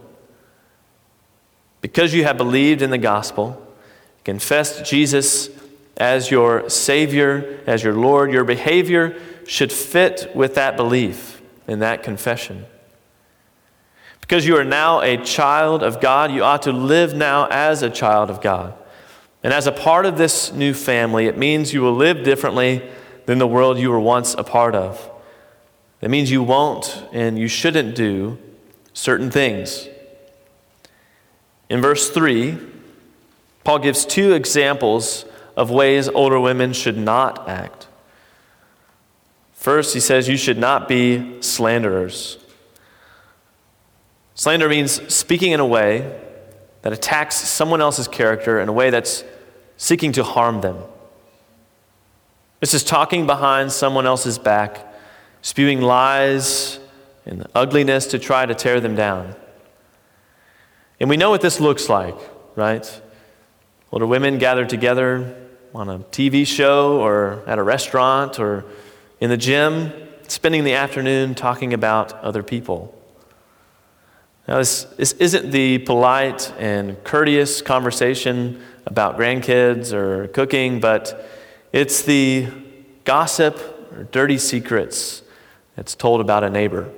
Because 1.81 2.13
you 2.13 2.23
have 2.23 2.37
believed 2.37 2.81
in 2.81 2.89
the 2.89 2.97
gospel, 2.97 3.61
confessed 4.23 4.85
Jesus 4.85 5.49
as 5.97 6.31
your 6.31 6.69
Savior, 6.69 7.59
as 7.67 7.83
your 7.83 7.93
Lord, 7.93 8.31
your 8.31 8.45
behavior 8.45 9.19
should 9.45 9.73
fit 9.73 10.31
with 10.33 10.55
that 10.55 10.77
belief 10.77 11.30
and 11.67 11.81
that 11.81 12.03
confession. 12.03 12.65
Because 14.21 14.45
you 14.45 14.55
are 14.57 14.63
now 14.63 15.01
a 15.01 15.17
child 15.17 15.83
of 15.83 15.99
God, 15.99 16.31
you 16.31 16.43
ought 16.43 16.61
to 16.63 16.71
live 16.71 17.13
now 17.13 17.47
as 17.51 17.83
a 17.83 17.89
child 17.89 18.29
of 18.29 18.41
God. 18.41 18.73
And 19.43 19.53
as 19.53 19.67
a 19.67 19.71
part 19.71 20.05
of 20.05 20.17
this 20.17 20.53
new 20.53 20.73
family, 20.73 21.25
it 21.25 21.37
means 21.37 21.73
you 21.73 21.81
will 21.81 21.95
live 21.95 22.23
differently 22.23 22.89
than 23.25 23.39
the 23.39 23.47
world 23.47 23.77
you 23.77 23.89
were 23.89 23.99
once 23.99 24.33
a 24.37 24.43
part 24.43 24.75
of. 24.75 25.09
That 25.99 26.09
means 26.09 26.31
you 26.31 26.43
won't 26.43 27.05
and 27.11 27.37
you 27.37 27.47
shouldn't 27.47 27.95
do 27.95 28.37
certain 28.93 29.31
things. 29.31 29.87
In 31.69 31.81
verse 31.81 32.09
3, 32.09 32.57
Paul 33.63 33.79
gives 33.79 34.05
two 34.05 34.33
examples 34.33 35.25
of 35.55 35.69
ways 35.69 36.09
older 36.09 36.39
women 36.39 36.73
should 36.73 36.97
not 36.97 37.47
act. 37.47 37.87
First, 39.61 39.93
he 39.93 39.99
says 39.99 40.27
you 40.27 40.37
should 40.37 40.57
not 40.57 40.87
be 40.87 41.39
slanderers. 41.39 42.39
Slander 44.33 44.67
means 44.67 45.13
speaking 45.13 45.51
in 45.51 45.59
a 45.59 45.65
way 45.67 46.19
that 46.81 46.91
attacks 46.91 47.35
someone 47.35 47.79
else's 47.79 48.07
character 48.07 48.59
in 48.59 48.69
a 48.69 48.71
way 48.71 48.89
that's 48.89 49.23
seeking 49.77 50.13
to 50.13 50.23
harm 50.23 50.61
them. 50.61 50.77
This 52.59 52.73
is 52.73 52.83
talking 52.83 53.27
behind 53.27 53.71
someone 53.71 54.07
else's 54.07 54.39
back, 54.39 54.83
spewing 55.43 55.79
lies 55.79 56.79
and 57.27 57.45
ugliness 57.53 58.07
to 58.07 58.17
try 58.17 58.47
to 58.47 58.55
tear 58.55 58.81
them 58.81 58.95
down. 58.95 59.35
And 60.99 61.07
we 61.07 61.17
know 61.17 61.29
what 61.29 61.41
this 61.41 61.59
looks 61.59 61.87
like, 61.87 62.17
right? 62.55 63.01
Older 63.91 64.07
women 64.07 64.39
gather 64.39 64.65
together 64.65 65.49
on 65.75 65.87
a 65.87 65.99
TV 65.99 66.47
show 66.47 66.99
or 66.99 67.43
at 67.45 67.59
a 67.59 67.63
restaurant 67.63 68.39
or 68.39 68.65
in 69.21 69.29
the 69.29 69.37
gym, 69.37 69.93
spending 70.27 70.63
the 70.63 70.73
afternoon 70.73 71.35
talking 71.35 71.73
about 71.73 72.11
other 72.21 72.43
people. 72.43 72.97
Now, 74.47 74.57
this, 74.57 74.83
this 74.83 75.13
isn't 75.13 75.51
the 75.51 75.77
polite 75.77 76.51
and 76.57 77.01
courteous 77.03 77.61
conversation 77.61 78.61
about 78.87 79.17
grandkids 79.17 79.93
or 79.93 80.27
cooking, 80.29 80.79
but 80.79 81.29
it's 81.71 82.01
the 82.01 82.47
gossip 83.05 83.57
or 83.93 84.03
dirty 84.05 84.39
secrets 84.39 85.21
that's 85.75 85.95
told 85.95 86.19
about 86.19 86.43
a 86.43 86.49
neighbor. 86.49 86.89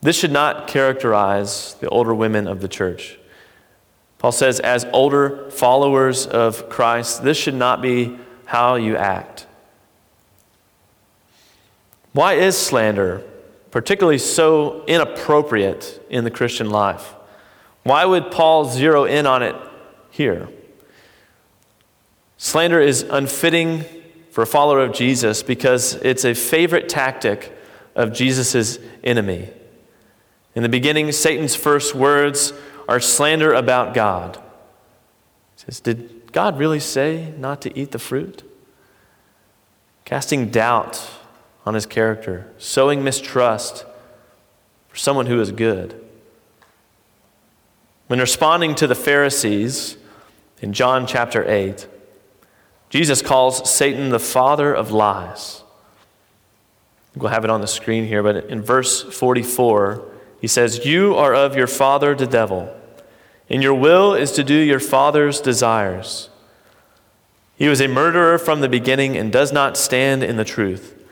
This 0.00 0.18
should 0.18 0.32
not 0.32 0.66
characterize 0.66 1.74
the 1.74 1.88
older 1.90 2.14
women 2.14 2.48
of 2.48 2.60
the 2.60 2.68
church. 2.68 3.18
Paul 4.18 4.32
says, 4.32 4.60
as 4.60 4.86
older 4.86 5.50
followers 5.50 6.26
of 6.26 6.70
Christ, 6.70 7.22
this 7.22 7.36
should 7.36 7.54
not 7.54 7.82
be 7.82 8.18
how 8.46 8.76
you 8.76 8.96
act. 8.96 9.46
Why 12.14 12.34
is 12.34 12.56
slander 12.56 13.24
particularly 13.72 14.18
so 14.18 14.84
inappropriate 14.86 16.00
in 16.08 16.22
the 16.22 16.30
Christian 16.30 16.70
life? 16.70 17.12
Why 17.82 18.04
would 18.04 18.30
Paul 18.30 18.64
zero 18.66 19.04
in 19.04 19.26
on 19.26 19.42
it 19.42 19.56
here? 20.10 20.48
Slander 22.38 22.80
is 22.80 23.02
unfitting 23.02 23.84
for 24.30 24.42
a 24.42 24.46
follower 24.46 24.80
of 24.80 24.92
Jesus 24.92 25.42
because 25.42 25.94
it's 25.96 26.24
a 26.24 26.34
favorite 26.34 26.88
tactic 26.88 27.52
of 27.96 28.12
Jesus' 28.12 28.78
enemy. 29.02 29.50
In 30.54 30.62
the 30.62 30.68
beginning, 30.68 31.10
Satan's 31.10 31.56
first 31.56 31.96
words 31.96 32.52
are 32.88 33.00
slander 33.00 33.52
about 33.52 33.92
God. 33.92 34.36
He 35.56 35.64
says, 35.64 35.80
Did 35.80 36.30
God 36.30 36.60
really 36.60 36.80
say 36.80 37.34
not 37.38 37.60
to 37.62 37.76
eat 37.76 37.90
the 37.90 37.98
fruit? 37.98 38.44
Casting 40.04 40.50
doubt 40.50 41.10
on 41.64 41.74
his 41.74 41.86
character, 41.86 42.52
sowing 42.58 43.02
mistrust 43.02 43.84
for 44.88 44.96
someone 44.96 45.26
who 45.26 45.40
is 45.40 45.50
good. 45.50 46.00
When 48.06 48.18
responding 48.18 48.74
to 48.76 48.86
the 48.86 48.94
Pharisees 48.94 49.96
in 50.60 50.72
John 50.72 51.06
chapter 51.06 51.48
8, 51.48 51.88
Jesus 52.90 53.22
calls 53.22 53.68
Satan 53.68 54.10
the 54.10 54.18
father 54.18 54.72
of 54.72 54.90
lies. 54.90 55.62
We'll 57.16 57.30
have 57.30 57.44
it 57.44 57.50
on 57.50 57.60
the 57.60 57.66
screen 57.66 58.06
here, 58.06 58.22
but 58.22 58.44
in 58.46 58.60
verse 58.60 59.02
44, 59.02 60.04
he 60.40 60.48
says, 60.48 60.84
You 60.84 61.14
are 61.14 61.34
of 61.34 61.56
your 61.56 61.66
father, 61.66 62.14
the 62.14 62.26
devil, 62.26 62.74
and 63.48 63.62
your 63.62 63.74
will 63.74 64.14
is 64.14 64.32
to 64.32 64.44
do 64.44 64.54
your 64.54 64.80
father's 64.80 65.40
desires. 65.40 66.28
He 67.56 67.68
was 67.68 67.80
a 67.80 67.88
murderer 67.88 68.38
from 68.38 68.60
the 68.60 68.68
beginning 68.68 69.16
and 69.16 69.32
does 69.32 69.52
not 69.52 69.76
stand 69.76 70.24
in 70.24 70.36
the 70.36 70.44
truth, 70.44 71.03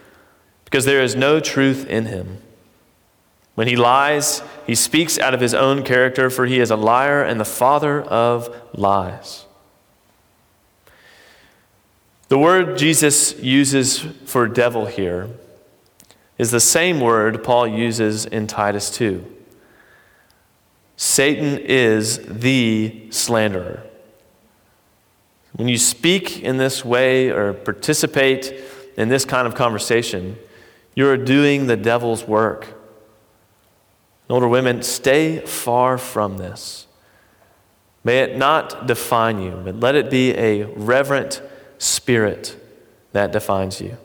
because 0.73 0.87
there 0.87 1.03
is 1.03 1.15
no 1.15 1.39
truth 1.39 1.87
in 1.87 2.07
him. 2.07 2.39
When 3.57 3.69
he 3.69 3.77
lies, 3.77 4.41
he 4.67 4.75
speaks 4.75 5.19
out 5.19 5.35
of 5.35 5.41
his 5.43 5.53
own 5.53 5.83
character, 5.83 6.31
for 6.31 6.47
he 6.47 6.61
is 6.61 6.71
a 6.71 6.77
liar 6.77 7.23
and 7.23 7.39
the 7.39 7.45
father 7.45 8.01
of 8.01 8.49
lies. 8.73 9.45
The 12.29 12.39
word 12.39 12.79
Jesus 12.79 13.39
uses 13.39 14.01
for 14.25 14.49
devil 14.49 14.87
here 14.87 15.29
is 16.39 16.51
the 16.51 16.59
same 16.59 17.01
word 17.01 17.45
Paul 17.45 17.69
uses 17.69 18.25
in 18.25 18.47
Titus 18.47 18.91
2. 18.93 19.23
Satan 20.97 21.59
is 21.59 22.19
the 22.25 23.09
slanderer. 23.11 23.83
When 25.53 25.69
you 25.69 25.77
speak 25.77 26.43
in 26.43 26.57
this 26.57 26.83
way 26.83 27.29
or 27.29 27.53
participate 27.53 28.55
in 28.97 29.11
this 29.11 29.27
kind 29.27 29.47
of 29.47 29.55
conversation, 29.55 30.39
you 30.95 31.09
are 31.09 31.17
doing 31.17 31.67
the 31.67 31.77
devil's 31.77 32.27
work. 32.27 32.75
Older 34.29 34.49
women, 34.49 34.83
stay 34.83 35.41
far 35.41 35.99
from 35.99 36.39
this. 36.39 36.87
May 38.05 38.21
it 38.21 38.37
not 38.37 38.87
define 38.87 39.41
you, 39.41 39.61
but 39.65 39.79
let 39.79 39.95
it 39.95 40.11
be 40.11 40.35
a 40.37 40.65
reverent 40.65 41.43
spirit 41.79 42.57
that 43.13 43.33
defines 43.33 43.81
you. 43.81 43.97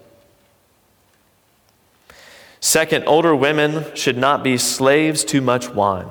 Second, 2.60 3.06
older 3.08 3.36
women 3.36 3.86
should 3.96 4.18
not 4.18 4.44
be 4.44 4.58
slaves 4.58 5.24
to 5.26 5.42
much 5.42 5.70
wine. 5.70 6.10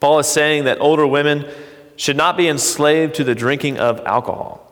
Paul 0.00 0.18
is 0.18 0.26
saying 0.26 0.64
that 0.64 0.80
older 0.80 1.06
women 1.06 1.46
should 1.96 2.16
not 2.16 2.36
be 2.36 2.48
enslaved 2.48 3.14
to 3.14 3.24
the 3.24 3.34
drinking 3.34 3.78
of 3.78 4.00
alcohol. 4.06 4.66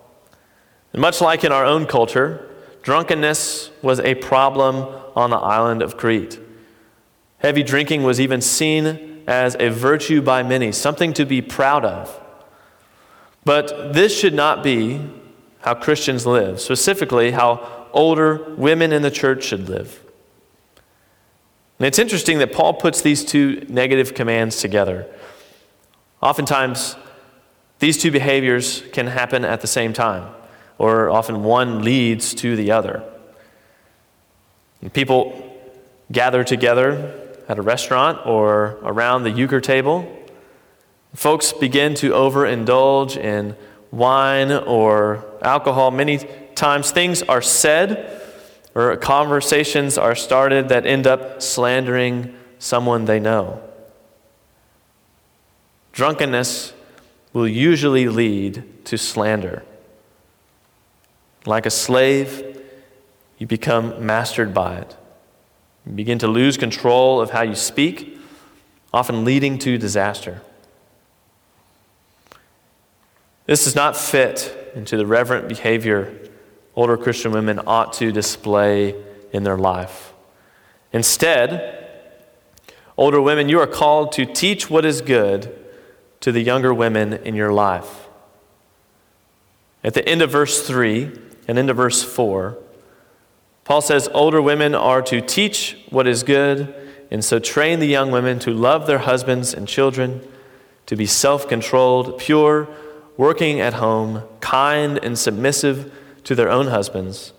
And 0.92 1.02
much 1.02 1.20
like 1.20 1.44
in 1.44 1.52
our 1.52 1.64
own 1.64 1.86
culture, 1.86 2.47
drunkenness 2.88 3.70
was 3.82 4.00
a 4.00 4.14
problem 4.14 4.76
on 5.14 5.28
the 5.28 5.36
island 5.36 5.82
of 5.82 5.98
Crete. 5.98 6.40
Heavy 7.36 7.62
drinking 7.62 8.02
was 8.02 8.18
even 8.18 8.40
seen 8.40 9.24
as 9.26 9.54
a 9.60 9.68
virtue 9.68 10.22
by 10.22 10.42
many, 10.42 10.72
something 10.72 11.12
to 11.12 11.26
be 11.26 11.42
proud 11.42 11.84
of. 11.84 12.18
But 13.44 13.92
this 13.92 14.18
should 14.18 14.32
not 14.32 14.62
be 14.62 15.02
how 15.60 15.74
Christians 15.74 16.24
live, 16.24 16.62
specifically, 16.62 17.32
how 17.32 17.88
older 17.92 18.54
women 18.54 18.90
in 18.94 19.02
the 19.02 19.10
church 19.10 19.44
should 19.44 19.68
live. 19.68 20.02
And 21.78 21.86
it's 21.86 21.98
interesting 21.98 22.38
that 22.38 22.54
Paul 22.54 22.72
puts 22.72 23.02
these 23.02 23.22
two 23.22 23.66
negative 23.68 24.14
commands 24.14 24.62
together. 24.62 25.06
Oftentimes, 26.22 26.96
these 27.80 28.00
two 28.00 28.10
behaviors 28.10 28.82
can 28.92 29.08
happen 29.08 29.44
at 29.44 29.60
the 29.60 29.66
same 29.66 29.92
time, 29.92 30.32
or 30.78 31.10
often 31.10 31.42
one 31.42 31.82
leads 31.82 32.34
to 32.34 32.56
the 32.56 32.70
other. 32.70 33.02
And 34.80 34.92
people 34.92 35.44
gather 36.10 36.44
together 36.44 37.14
at 37.48 37.58
a 37.58 37.62
restaurant 37.62 38.24
or 38.26 38.78
around 38.82 39.24
the 39.24 39.30
euchre 39.30 39.60
table. 39.60 40.06
Folks 41.14 41.52
begin 41.52 41.94
to 41.94 42.10
overindulge 42.10 43.16
in 43.16 43.56
wine 43.90 44.52
or 44.52 45.24
alcohol. 45.42 45.90
Many 45.90 46.18
times 46.54 46.90
things 46.90 47.22
are 47.22 47.42
said 47.42 48.22
or 48.74 48.96
conversations 48.96 49.98
are 49.98 50.14
started 50.14 50.68
that 50.68 50.86
end 50.86 51.06
up 51.06 51.42
slandering 51.42 52.34
someone 52.58 53.06
they 53.06 53.18
know. 53.18 53.60
Drunkenness 55.92 56.72
will 57.32 57.48
usually 57.48 58.08
lead 58.08 58.84
to 58.84 58.96
slander. 58.96 59.64
Like 61.48 61.64
a 61.64 61.70
slave, 61.70 62.60
you 63.38 63.46
become 63.46 64.04
mastered 64.04 64.52
by 64.52 64.76
it. 64.76 64.94
You 65.86 65.92
begin 65.92 66.18
to 66.18 66.28
lose 66.28 66.58
control 66.58 67.22
of 67.22 67.30
how 67.30 67.40
you 67.40 67.54
speak, 67.54 68.18
often 68.92 69.24
leading 69.24 69.58
to 69.60 69.78
disaster. 69.78 70.42
This 73.46 73.64
does 73.64 73.74
not 73.74 73.96
fit 73.96 74.72
into 74.74 74.98
the 74.98 75.06
reverent 75.06 75.48
behavior 75.48 76.14
older 76.76 76.98
Christian 76.98 77.32
women 77.32 77.60
ought 77.66 77.94
to 77.94 78.12
display 78.12 78.94
in 79.32 79.42
their 79.42 79.56
life. 79.56 80.12
Instead, 80.92 81.88
older 82.98 83.22
women, 83.22 83.48
you 83.48 83.58
are 83.58 83.66
called 83.66 84.12
to 84.12 84.26
teach 84.26 84.68
what 84.68 84.84
is 84.84 85.00
good 85.00 85.58
to 86.20 86.30
the 86.30 86.42
younger 86.42 86.74
women 86.74 87.14
in 87.14 87.34
your 87.34 87.54
life. 87.54 88.06
At 89.82 89.94
the 89.94 90.06
end 90.06 90.20
of 90.20 90.30
verse 90.30 90.66
3 90.66 91.27
and 91.48 91.58
into 91.58 91.74
verse 91.74 92.04
4, 92.04 92.56
Paul 93.64 93.80
says 93.80 94.08
older 94.14 94.40
women 94.40 94.74
are 94.74 95.02
to 95.02 95.20
teach 95.20 95.76
what 95.90 96.06
is 96.06 96.22
good 96.22 96.74
and 97.10 97.24
so 97.24 97.38
train 97.38 97.80
the 97.80 97.86
young 97.86 98.10
women 98.10 98.38
to 98.40 98.50
love 98.50 98.86
their 98.86 98.98
husbands 98.98 99.54
and 99.54 99.66
children, 99.66 100.26
to 100.86 100.96
be 100.96 101.06
self 101.06 101.48
controlled, 101.48 102.18
pure, 102.18 102.68
working 103.16 103.60
at 103.60 103.74
home, 103.74 104.22
kind 104.40 104.98
and 105.02 105.18
submissive 105.18 105.92
to 106.24 106.34
their 106.34 106.50
own 106.50 106.68
husbands, 106.68 107.32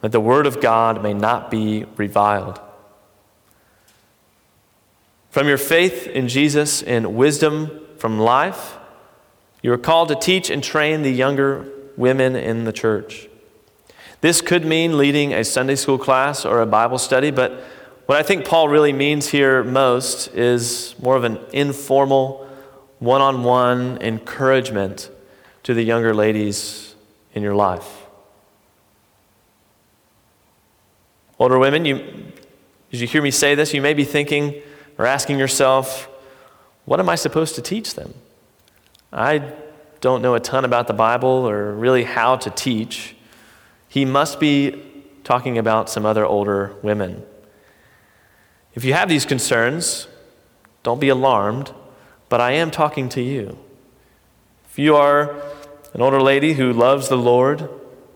that 0.00 0.12
the 0.12 0.20
word 0.20 0.46
of 0.46 0.60
God 0.60 1.02
may 1.02 1.14
not 1.14 1.50
be 1.50 1.84
reviled. 1.96 2.60
From 5.30 5.48
your 5.48 5.58
faith 5.58 6.06
in 6.06 6.28
Jesus 6.28 6.82
and 6.82 7.14
wisdom 7.14 7.80
from 7.96 8.18
life, 8.18 8.78
you 9.62 9.72
are 9.72 9.78
called 9.78 10.08
to 10.08 10.14
teach 10.14 10.50
and 10.50 10.62
train 10.62 11.02
the 11.02 11.10
younger 11.10 11.70
women 11.96 12.36
in 12.36 12.64
the 12.64 12.72
church. 12.72 13.28
This 14.20 14.40
could 14.40 14.64
mean 14.64 14.98
leading 14.98 15.32
a 15.32 15.44
Sunday 15.44 15.76
school 15.76 15.98
class 15.98 16.44
or 16.44 16.60
a 16.60 16.66
Bible 16.66 16.98
study, 16.98 17.30
but 17.30 17.62
what 18.06 18.18
I 18.18 18.22
think 18.22 18.44
Paul 18.44 18.68
really 18.68 18.92
means 18.92 19.28
here 19.28 19.62
most 19.62 20.34
is 20.34 20.94
more 21.00 21.14
of 21.14 21.24
an 21.24 21.38
informal, 21.52 22.48
one 22.98 23.20
on 23.20 23.44
one 23.44 23.98
encouragement 24.00 25.10
to 25.62 25.74
the 25.74 25.82
younger 25.82 26.14
ladies 26.14 26.94
in 27.34 27.42
your 27.42 27.54
life. 27.54 28.06
Older 31.38 31.58
women, 31.58 31.84
you, 31.84 32.32
as 32.92 33.00
you 33.00 33.06
hear 33.06 33.22
me 33.22 33.30
say 33.30 33.54
this, 33.54 33.72
you 33.72 33.80
may 33.80 33.94
be 33.94 34.04
thinking 34.04 34.60
or 34.96 35.06
asking 35.06 35.38
yourself, 35.38 36.08
what 36.86 36.98
am 36.98 37.08
I 37.08 37.14
supposed 37.14 37.54
to 37.54 37.62
teach 37.62 37.94
them? 37.94 38.14
I 39.12 39.52
don't 40.00 40.22
know 40.22 40.34
a 40.34 40.40
ton 40.40 40.64
about 40.64 40.88
the 40.88 40.94
Bible 40.94 41.28
or 41.28 41.72
really 41.72 42.02
how 42.02 42.36
to 42.36 42.50
teach. 42.50 43.14
He 43.98 44.04
must 44.04 44.38
be 44.38 44.80
talking 45.24 45.58
about 45.58 45.90
some 45.90 46.06
other 46.06 46.24
older 46.24 46.76
women. 46.82 47.24
If 48.74 48.84
you 48.84 48.92
have 48.92 49.08
these 49.08 49.26
concerns, 49.26 50.06
don't 50.84 51.00
be 51.00 51.08
alarmed, 51.08 51.72
but 52.28 52.40
I 52.40 52.52
am 52.52 52.70
talking 52.70 53.08
to 53.08 53.20
you. 53.20 53.58
If 54.70 54.78
you 54.78 54.94
are 54.94 55.34
an 55.94 56.00
older 56.00 56.22
lady 56.22 56.52
who 56.52 56.72
loves 56.72 57.08
the 57.08 57.16
Lord, 57.16 57.68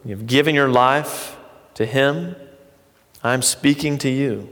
you've 0.04 0.28
given 0.28 0.54
your 0.54 0.68
life 0.68 1.36
to 1.74 1.84
Him, 1.84 2.36
I'm 3.24 3.42
speaking 3.42 3.98
to 3.98 4.08
you. 4.08 4.48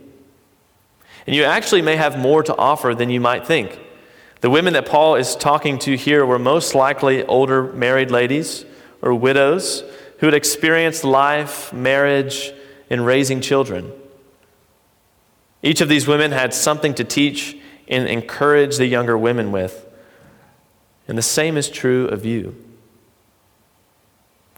And 1.29 1.37
you 1.37 1.45
actually 1.45 1.83
may 1.83 1.95
have 1.95 2.19
more 2.19 2.43
to 2.43 2.57
offer 2.57 2.93
than 2.93 3.09
you 3.09 3.21
might 3.21 3.47
think. 3.47 3.79
The 4.41 4.51
women 4.51 4.73
that 4.73 4.87
Paul 4.87 5.15
is 5.15 5.37
talking 5.37 5.79
to 5.79 5.97
here 5.97 6.27
were 6.27 6.41
most 6.41 6.75
likely 6.75 7.25
older 7.25 7.73
married 7.73 8.11
ladies 8.11 8.65
or 9.01 9.15
widows 9.15 9.85
who 10.21 10.27
had 10.27 10.35
experienced 10.35 11.03
life, 11.03 11.73
marriage, 11.73 12.53
and 12.89 13.05
raising 13.05 13.41
children. 13.41 13.93
Each 15.63 15.81
of 15.81 15.89
these 15.89 16.07
women 16.07 16.33
had 16.33 16.55
something 16.55 16.95
to 16.95 17.05
teach 17.05 17.57
and 17.89 18.09
encourage 18.09 18.77
the 18.77 18.87
younger 18.87 19.19
women 19.19 19.51
with. 19.51 19.87
And 21.09 21.19
the 21.19 21.23
same 21.23 21.57
is 21.57 21.69
true 21.69 22.07
of 22.07 22.25
you. 22.25 22.55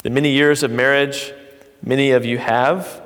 The 0.03 0.11
many 0.11 0.31
years 0.33 0.63
of 0.63 0.71
marriage 0.71 1.33
many 1.83 2.13
of 2.13 2.25
you 2.25 2.39
have 2.39 3.03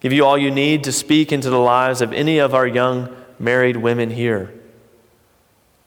give 0.00 0.12
you 0.12 0.24
all 0.24 0.36
you 0.36 0.50
need 0.50 0.84
to 0.84 0.92
speak 0.92 1.32
into 1.32 1.48
the 1.48 1.58
lives 1.58 2.02
of 2.02 2.12
any 2.12 2.38
of 2.38 2.54
our 2.54 2.66
young 2.66 3.14
married 3.38 3.76
women 3.76 4.10
here, 4.10 4.52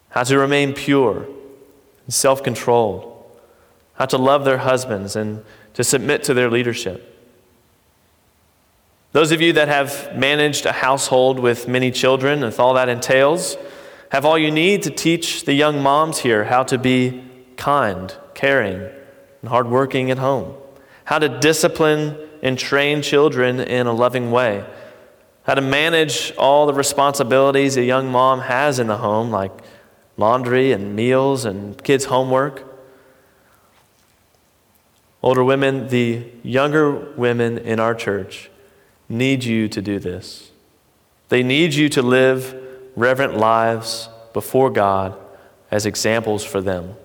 how 0.09 0.23
to 0.23 0.37
remain 0.37 0.73
pure 0.73 1.27
and 2.05 2.13
self 2.13 2.43
controlled, 2.43 3.23
how 3.93 4.05
to 4.05 4.17
love 4.17 4.45
their 4.45 4.57
husbands 4.57 5.15
and 5.15 5.43
to 5.77 5.83
submit 5.83 6.23
to 6.23 6.33
their 6.33 6.49
leadership. 6.49 7.13
Those 9.11 9.31
of 9.31 9.41
you 9.41 9.53
that 9.53 9.67
have 9.67 10.17
managed 10.17 10.65
a 10.65 10.71
household 10.71 11.37
with 11.37 11.67
many 11.67 11.91
children, 11.91 12.41
with 12.41 12.59
all 12.59 12.73
that 12.73 12.89
entails, 12.89 13.57
have 14.11 14.25
all 14.25 14.39
you 14.39 14.49
need 14.49 14.81
to 14.83 14.89
teach 14.89 15.45
the 15.45 15.53
young 15.53 15.83
moms 15.83 16.17
here 16.17 16.45
how 16.45 16.63
to 16.63 16.79
be 16.79 17.23
kind, 17.57 18.11
caring, 18.33 18.89
and 19.41 19.49
hardworking 19.49 20.09
at 20.09 20.17
home, 20.17 20.55
how 21.05 21.19
to 21.19 21.29
discipline 21.29 22.17
and 22.41 22.57
train 22.57 23.03
children 23.03 23.59
in 23.59 23.85
a 23.85 23.93
loving 23.93 24.31
way, 24.31 24.65
how 25.43 25.53
to 25.53 25.61
manage 25.61 26.33
all 26.39 26.65
the 26.65 26.73
responsibilities 26.73 27.77
a 27.77 27.83
young 27.83 28.11
mom 28.11 28.39
has 28.39 28.79
in 28.79 28.87
the 28.87 28.97
home, 28.97 29.29
like 29.29 29.51
laundry 30.17 30.71
and 30.71 30.95
meals 30.95 31.45
and 31.45 31.83
kids' 31.83 32.05
homework. 32.05 32.66
Older 35.23 35.43
women, 35.43 35.87
the 35.87 36.25
younger 36.43 36.91
women 36.91 37.57
in 37.57 37.79
our 37.79 37.95
church 37.95 38.49
need 39.09 39.43
you 39.43 39.67
to 39.69 39.81
do 39.81 39.99
this. 39.99 40.51
They 41.29 41.43
need 41.43 41.73
you 41.73 41.89
to 41.89 42.01
live 42.01 42.55
reverent 42.95 43.37
lives 43.37 44.09
before 44.33 44.69
God 44.69 45.17
as 45.71 45.85
examples 45.85 46.43
for 46.43 46.61
them. 46.61 46.95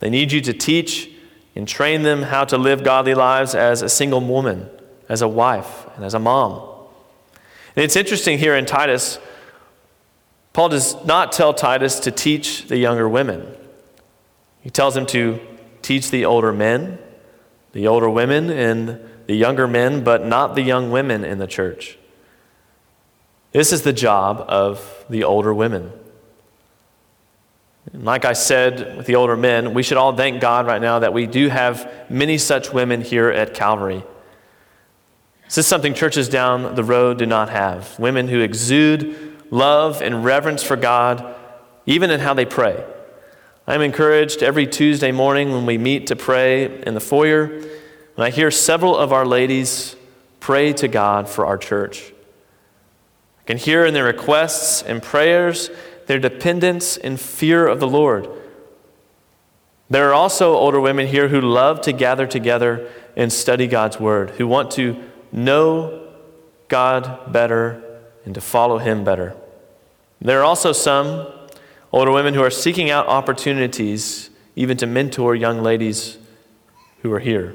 They 0.00 0.10
need 0.10 0.32
you 0.32 0.40
to 0.42 0.52
teach 0.52 1.10
and 1.54 1.68
train 1.68 2.02
them 2.02 2.22
how 2.22 2.44
to 2.44 2.58
live 2.58 2.82
godly 2.82 3.14
lives 3.14 3.54
as 3.54 3.82
a 3.82 3.88
single 3.88 4.20
woman, 4.20 4.68
as 5.08 5.22
a 5.22 5.28
wife, 5.28 5.86
and 5.96 6.04
as 6.04 6.14
a 6.14 6.18
mom. 6.18 6.68
And 7.76 7.84
it's 7.84 7.96
interesting 7.96 8.38
here 8.38 8.56
in 8.56 8.66
Titus, 8.66 9.18
Paul 10.52 10.68
does 10.68 11.04
not 11.04 11.32
tell 11.32 11.52
Titus 11.52 12.00
to 12.00 12.10
teach 12.10 12.66
the 12.68 12.76
younger 12.76 13.08
women. 13.08 13.54
He 14.60 14.70
tells 14.70 14.96
him 14.96 15.06
to 15.06 15.40
teach 15.84 16.10
the 16.10 16.24
older 16.24 16.52
men, 16.52 16.98
the 17.72 17.86
older 17.86 18.10
women, 18.10 18.50
and 18.50 18.98
the 19.26 19.34
younger 19.34 19.68
men, 19.68 20.02
but 20.02 20.26
not 20.26 20.54
the 20.54 20.62
young 20.62 20.90
women 20.90 21.24
in 21.24 21.38
the 21.38 21.46
church. 21.46 21.98
This 23.52 23.72
is 23.72 23.82
the 23.82 23.92
job 23.92 24.44
of 24.48 25.04
the 25.08 25.22
older 25.24 25.54
women. 25.54 25.92
And 27.92 28.04
like 28.04 28.24
I 28.24 28.32
said 28.32 28.96
with 28.96 29.06
the 29.06 29.14
older 29.14 29.36
men, 29.36 29.74
we 29.74 29.82
should 29.82 29.98
all 29.98 30.16
thank 30.16 30.40
God 30.40 30.66
right 30.66 30.80
now 30.80 30.98
that 31.00 31.12
we 31.12 31.26
do 31.26 31.48
have 31.48 32.10
many 32.10 32.38
such 32.38 32.72
women 32.72 33.02
here 33.02 33.30
at 33.30 33.54
Calvary. 33.54 34.02
This 35.44 35.58
is 35.58 35.66
something 35.66 35.94
churches 35.94 36.28
down 36.28 36.74
the 36.74 36.82
road 36.82 37.18
do 37.18 37.26
not 37.26 37.50
have. 37.50 37.96
Women 37.98 38.28
who 38.28 38.40
exude 38.40 39.52
love 39.52 40.00
and 40.00 40.24
reverence 40.24 40.62
for 40.62 40.76
God, 40.76 41.34
even 41.86 42.10
in 42.10 42.20
how 42.20 42.34
they 42.34 42.46
pray. 42.46 42.82
I'm 43.66 43.80
encouraged 43.80 44.42
every 44.42 44.66
Tuesday 44.66 45.10
morning 45.10 45.50
when 45.52 45.64
we 45.64 45.78
meet 45.78 46.08
to 46.08 46.16
pray 46.16 46.82
in 46.82 46.92
the 46.92 47.00
foyer, 47.00 47.46
when 47.46 48.26
I 48.26 48.28
hear 48.28 48.50
several 48.50 48.94
of 48.94 49.10
our 49.10 49.24
ladies 49.24 49.96
pray 50.38 50.74
to 50.74 50.86
God 50.86 51.30
for 51.30 51.46
our 51.46 51.56
church. 51.56 52.12
I 53.40 53.44
can 53.44 53.56
hear 53.56 53.86
in 53.86 53.94
their 53.94 54.04
requests 54.04 54.82
and 54.82 55.02
prayers 55.02 55.70
their 56.06 56.18
dependence 56.18 56.98
and 56.98 57.18
fear 57.18 57.66
of 57.66 57.80
the 57.80 57.88
Lord. 57.88 58.28
There 59.88 60.10
are 60.10 60.14
also 60.14 60.54
older 60.54 60.80
women 60.80 61.06
here 61.06 61.28
who 61.28 61.40
love 61.40 61.80
to 61.82 61.92
gather 61.92 62.26
together 62.26 62.90
and 63.16 63.32
study 63.32 63.66
God's 63.66 63.98
Word, 63.98 64.30
who 64.30 64.46
want 64.46 64.72
to 64.72 65.02
know 65.32 66.06
God 66.68 67.32
better 67.32 67.82
and 68.26 68.34
to 68.34 68.42
follow 68.42 68.76
Him 68.76 69.04
better. 69.04 69.34
There 70.20 70.40
are 70.40 70.44
also 70.44 70.72
some 70.72 71.26
older 71.94 72.10
women 72.10 72.34
who 72.34 72.42
are 72.42 72.50
seeking 72.50 72.90
out 72.90 73.06
opportunities 73.06 74.28
even 74.56 74.76
to 74.76 74.84
mentor 74.84 75.36
young 75.36 75.62
ladies 75.62 76.18
who 77.02 77.12
are 77.12 77.20
here. 77.20 77.54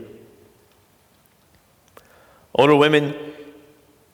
Older 2.56 2.76
women, 2.76 3.14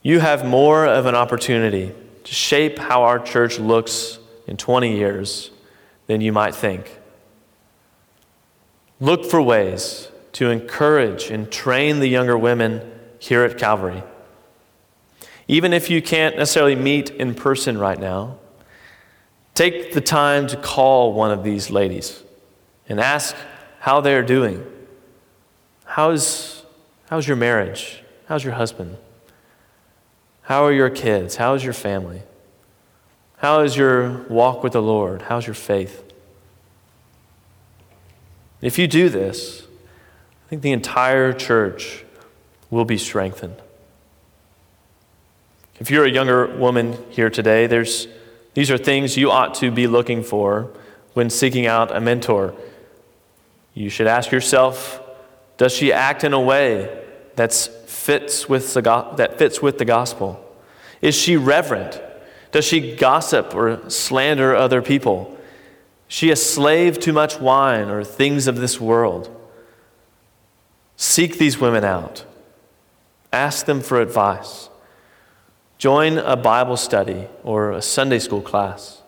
you 0.01 0.19
have 0.19 0.43
more 0.43 0.87
of 0.87 1.05
an 1.05 1.13
opportunity 1.13 1.93
to 2.23 2.33
shape 2.33 2.79
how 2.79 3.03
our 3.03 3.19
church 3.19 3.59
looks 3.59 4.17
in 4.47 4.57
20 4.57 4.97
years 4.97 5.51
than 6.07 6.21
you 6.21 6.31
might 6.31 6.55
think. 6.55 6.99
Look 8.99 9.25
for 9.25 9.39
ways 9.39 10.09
to 10.33 10.49
encourage 10.49 11.29
and 11.29 11.51
train 11.51 11.99
the 11.99 12.07
younger 12.07 12.35
women 12.35 12.81
here 13.19 13.43
at 13.43 13.59
Calvary. 13.59 14.01
Even 15.47 15.71
if 15.71 15.91
you 15.91 16.01
can't 16.01 16.35
necessarily 16.35 16.75
meet 16.75 17.11
in 17.11 17.35
person 17.35 17.77
right 17.77 17.99
now, 17.99 18.39
take 19.55 19.93
the 19.93 20.01
time 20.01 20.47
to 20.47 20.57
call 20.57 21.13
one 21.13 21.31
of 21.31 21.43
these 21.43 21.71
ladies 21.71 22.21
and 22.87 22.99
ask 22.99 23.35
how 23.79 24.01
they're 24.01 24.21
doing. 24.23 24.63
How's, 25.85 26.63
how's 27.09 27.27
your 27.27 27.37
marriage? 27.37 28.03
How's 28.27 28.43
your 28.43 28.53
husband? 28.53 28.97
How 30.43 30.63
are 30.65 30.73
your 30.73 30.89
kids? 30.89 31.37
How's 31.37 31.63
your 31.63 31.73
family? 31.73 32.21
How 33.37 33.61
is 33.61 33.75
your 33.75 34.23
walk 34.27 34.61
with 34.63 34.73
the 34.73 34.81
Lord? 34.81 35.23
How's 35.23 35.47
your 35.47 35.55
faith? 35.55 36.03
If 38.61 38.77
you 38.77 38.87
do 38.87 39.09
this, 39.09 39.63
I 40.45 40.49
think 40.49 40.61
the 40.61 40.71
entire 40.71 41.33
church 41.33 42.03
will 42.69 42.85
be 42.85 42.97
strengthened. 42.97 43.55
If 45.79 45.91
you're 45.91 46.05
a 46.05 46.11
younger 46.11 46.47
woman 46.57 46.97
here 47.09 47.29
today, 47.29 47.67
there's, 47.67 48.07
these 48.55 48.71
are 48.71 48.77
things 48.77 49.17
you 49.17 49.29
ought 49.29 49.53
to 49.55 49.69
be 49.69 49.85
looking 49.85 50.23
for 50.23 50.71
when 51.13 51.29
seeking 51.29 51.67
out 51.67 51.95
a 51.95 52.01
mentor. 52.01 52.55
You 53.73 53.89
should 53.89 54.07
ask 54.07 54.31
yourself 54.31 55.01
Does 55.57 55.73
she 55.73 55.93
act 55.93 56.23
in 56.23 56.33
a 56.33 56.41
way 56.41 57.03
that's 57.35 57.67
fits 57.67 58.49
with 58.49 58.73
the, 58.73 58.81
that 59.17 59.37
fits 59.37 59.61
with 59.61 59.77
the 59.77 59.85
gospel? 59.85 60.41
Is 61.01 61.15
she 61.15 61.37
reverent? 61.37 62.01
Does 62.51 62.65
she 62.65 62.95
gossip 62.95 63.53
or 63.53 63.89
slander 63.89 64.55
other 64.55 64.81
people? 64.81 65.37
Is 66.09 66.15
she 66.15 66.31
a 66.31 66.35
slave 66.35 66.97
to 67.01 67.11
much 67.11 67.39
wine 67.39 67.89
or 67.89 68.03
things 68.03 68.47
of 68.47 68.57
this 68.57 68.79
world? 68.79 69.29
Seek 70.95 71.37
these 71.37 71.59
women 71.59 71.83
out. 71.83 72.23
Ask 73.33 73.65
them 73.65 73.81
for 73.81 73.99
advice. 73.99 74.69
Join 75.77 76.17
a 76.17 76.35
Bible 76.35 76.77
study 76.77 77.27
or 77.43 77.71
a 77.71 77.81
Sunday 77.81 78.19
school 78.19 78.41
class. 78.41 79.01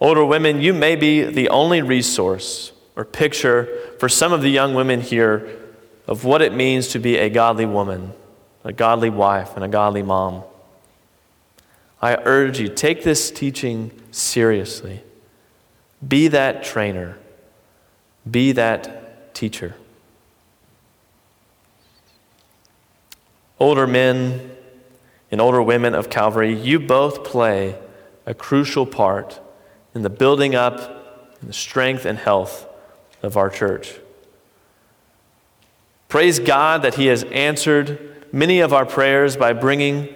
Older 0.00 0.24
women, 0.24 0.62
you 0.62 0.72
may 0.72 0.96
be 0.96 1.24
the 1.24 1.48
only 1.50 1.82
resource 1.82 2.72
or 2.96 3.04
picture 3.04 3.68
for 3.98 4.08
some 4.08 4.32
of 4.32 4.40
the 4.40 4.50
young 4.50 4.74
women 4.74 5.00
here 5.00 5.58
of 6.06 6.24
what 6.24 6.42
it 6.42 6.54
means 6.54 6.88
to 6.88 6.98
be 6.98 7.18
a 7.18 7.28
godly 7.28 7.66
woman, 7.66 8.12
a 8.64 8.72
godly 8.72 9.10
wife, 9.10 9.54
and 9.56 9.64
a 9.64 9.68
godly 9.68 10.02
mom. 10.02 10.42
I 12.02 12.16
urge 12.24 12.58
you, 12.58 12.68
take 12.68 13.04
this 13.04 13.30
teaching 13.30 13.90
seriously. 14.10 15.02
Be 16.06 16.28
that 16.28 16.64
trainer, 16.64 17.18
be 18.28 18.52
that 18.52 19.34
teacher. 19.34 19.74
Older 23.60 23.86
men 23.86 24.50
and 25.30 25.40
older 25.40 25.62
women 25.62 25.94
of 25.94 26.10
Calvary, 26.10 26.58
you 26.58 26.80
both 26.80 27.22
play 27.22 27.78
a 28.26 28.34
crucial 28.34 28.86
part 28.86 29.40
in 29.94 30.02
the 30.02 30.10
building 30.10 30.54
up 30.54 31.36
and 31.40 31.48
the 31.48 31.52
strength 31.52 32.04
and 32.04 32.18
health 32.18 32.66
of 33.22 33.36
our 33.36 33.50
church. 33.50 33.94
Praise 36.08 36.38
God 36.38 36.82
that 36.82 36.94
He 36.94 37.06
has 37.06 37.22
answered 37.24 38.26
many 38.32 38.60
of 38.60 38.72
our 38.72 38.86
prayers 38.86 39.36
by 39.36 39.52
bringing 39.52 40.08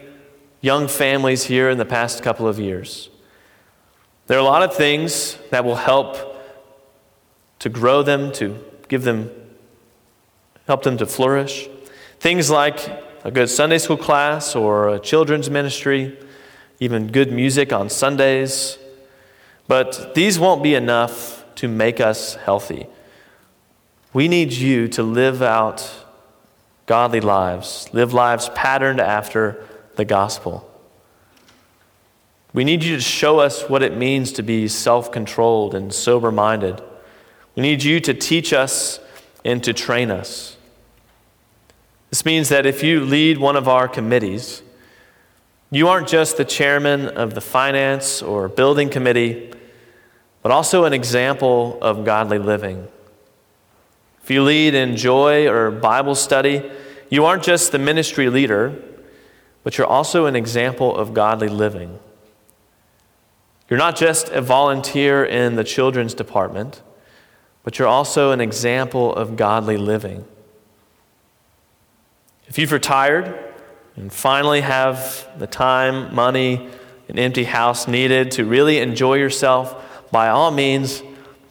young 0.60 0.88
families 0.88 1.44
here 1.44 1.68
in 1.68 1.78
the 1.78 1.84
past 1.84 2.22
couple 2.22 2.48
of 2.48 2.58
years. 2.58 3.10
There 4.26 4.38
are 4.38 4.40
a 4.40 4.44
lot 4.44 4.62
of 4.62 4.74
things 4.74 5.36
that 5.50 5.64
will 5.64 5.76
help 5.76 6.16
to 7.58 7.68
grow 7.68 8.02
them, 8.02 8.32
to 8.32 8.58
give 8.88 9.02
them, 9.02 9.30
help 10.66 10.82
them 10.82 10.96
to 10.96 11.06
flourish. 11.06 11.68
Things 12.18 12.50
like 12.50 13.03
a 13.24 13.30
good 13.30 13.48
Sunday 13.48 13.78
school 13.78 13.96
class 13.96 14.54
or 14.54 14.90
a 14.90 14.98
children's 14.98 15.48
ministry, 15.48 16.16
even 16.78 17.06
good 17.08 17.32
music 17.32 17.72
on 17.72 17.88
Sundays. 17.88 18.78
But 19.66 20.14
these 20.14 20.38
won't 20.38 20.62
be 20.62 20.74
enough 20.74 21.42
to 21.56 21.66
make 21.66 22.00
us 22.00 22.34
healthy. 22.34 22.86
We 24.12 24.28
need 24.28 24.52
you 24.52 24.88
to 24.88 25.02
live 25.02 25.40
out 25.40 25.90
godly 26.84 27.20
lives, 27.20 27.88
live 27.94 28.12
lives 28.12 28.50
patterned 28.50 29.00
after 29.00 29.64
the 29.96 30.04
gospel. 30.04 30.70
We 32.52 32.62
need 32.62 32.84
you 32.84 32.94
to 32.94 33.02
show 33.02 33.40
us 33.40 33.68
what 33.70 33.82
it 33.82 33.96
means 33.96 34.32
to 34.32 34.42
be 34.42 34.68
self 34.68 35.10
controlled 35.10 35.74
and 35.74 35.92
sober 35.92 36.30
minded. 36.30 36.82
We 37.56 37.62
need 37.62 37.82
you 37.82 38.00
to 38.00 38.12
teach 38.12 38.52
us 38.52 39.00
and 39.46 39.64
to 39.64 39.72
train 39.72 40.10
us. 40.10 40.53
This 42.14 42.24
means 42.24 42.48
that 42.50 42.64
if 42.64 42.84
you 42.84 43.00
lead 43.00 43.38
one 43.38 43.56
of 43.56 43.66
our 43.66 43.88
committees, 43.88 44.62
You 45.72 45.88
aren't 45.88 46.06
just 46.06 46.36
the 46.36 46.44
chairman 46.44 47.08
of 47.08 47.34
the 47.34 47.40
finance 47.40 48.22
or 48.22 48.48
building 48.48 48.88
committee, 48.88 49.52
but 50.40 50.52
also 50.52 50.84
an 50.84 50.92
example 50.92 51.76
of 51.82 52.04
godly 52.04 52.38
living. 52.38 52.86
If 54.22 54.30
you 54.30 54.44
lead 54.44 54.74
in 54.74 54.96
joy 54.96 55.48
or 55.48 55.72
Bible 55.72 56.14
study, 56.14 56.62
you 57.10 57.24
aren't 57.24 57.42
just 57.42 57.72
the 57.72 57.80
ministry 57.80 58.30
leader, 58.30 58.80
but 59.64 59.76
you're 59.76 59.88
also 59.88 60.26
an 60.26 60.36
example 60.36 60.96
of 60.96 61.14
godly 61.14 61.48
living. 61.48 61.98
You're 63.68 63.80
not 63.80 63.96
just 63.96 64.28
a 64.28 64.40
volunteer 64.40 65.24
in 65.24 65.56
the 65.56 65.64
children's 65.64 66.14
department, 66.14 66.80
but 67.64 67.80
you're 67.80 67.88
also 67.88 68.30
an 68.30 68.40
example 68.40 69.12
of 69.16 69.34
godly 69.34 69.76
living. 69.76 70.24
If 72.46 72.58
you've 72.58 72.72
retired 72.72 73.52
and 73.96 74.12
finally 74.12 74.60
have 74.60 75.28
the 75.38 75.46
time, 75.46 76.14
money, 76.14 76.68
an 77.08 77.18
empty 77.18 77.44
house 77.44 77.86
needed 77.88 78.30
to 78.32 78.44
really 78.44 78.78
enjoy 78.78 79.14
yourself, 79.14 80.10
by 80.10 80.28
all 80.28 80.50
means, 80.50 81.02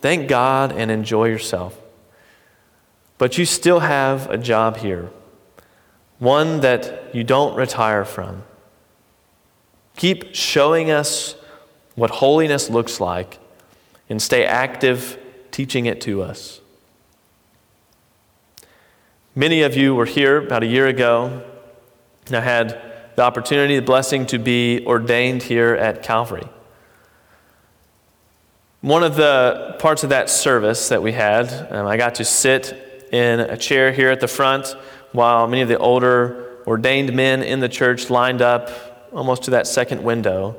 thank 0.02 0.28
God 0.28 0.72
and 0.72 0.90
enjoy 0.92 1.26
yourself. 1.26 1.78
But 3.18 3.38
you 3.38 3.46
still 3.46 3.80
have 3.80 4.30
a 4.30 4.38
job 4.38 4.78
here, 4.78 5.10
one 6.20 6.62
that 6.62 7.14
you 7.16 7.24
don't 7.24 7.56
retire 7.56 8.06
from. 8.06 8.44
Keep 9.96 10.34
showing 10.34 10.92
us 10.92 11.36
what 11.96 12.10
holiness 12.10 12.70
looks 12.70 13.00
like 13.00 13.40
and 14.10 14.22
stay 14.22 14.46
active 14.46 15.18
teaching 15.52 15.86
it 15.86 16.02
to 16.02 16.22
us. 16.22 16.62
Many 19.36 19.64
of 19.64 19.76
you 19.76 19.96
were 19.96 20.06
here 20.06 20.38
about 20.38 20.62
a 20.62 20.68
year 20.68 20.86
ago. 20.86 21.42
And 22.28 22.36
I 22.36 22.42
had 22.42 22.80
the 23.16 23.24
opportunity, 23.24 23.76
the 23.76 23.82
blessing 23.82 24.28
to 24.28 24.38
be 24.38 24.86
ordained 24.86 25.42
here 25.42 25.74
at 25.74 26.04
Calvary. 26.04 26.48
One 28.82 29.04
of 29.04 29.16
the 29.16 29.76
parts 29.80 30.04
of 30.04 30.10
that 30.10 30.30
service 30.30 30.90
that 30.90 31.02
we 31.02 31.14
had, 31.14 31.52
um, 31.72 31.88
I 31.88 31.98
got 31.98 32.16
to 32.16 32.26
sit 32.26 33.10
in 33.12 33.40
a 33.40 33.58
chair 33.58 33.92
here 33.92 34.12
at 34.12 34.20
the 34.20 34.28
front 34.28 34.76
while 35.14 35.48
many 35.48 35.64
of 35.64 35.68
the 35.68 35.80
older 35.80 36.60
ordained 36.68 37.14
men 37.14 37.42
in 37.42 37.60
the 37.60 37.70
church 37.70 38.12
lined 38.12 38.42
up 38.42 39.10
almost 39.12 39.44
to 39.44 39.52
that 39.52 39.66
second 39.66 40.04
window. 40.04 40.56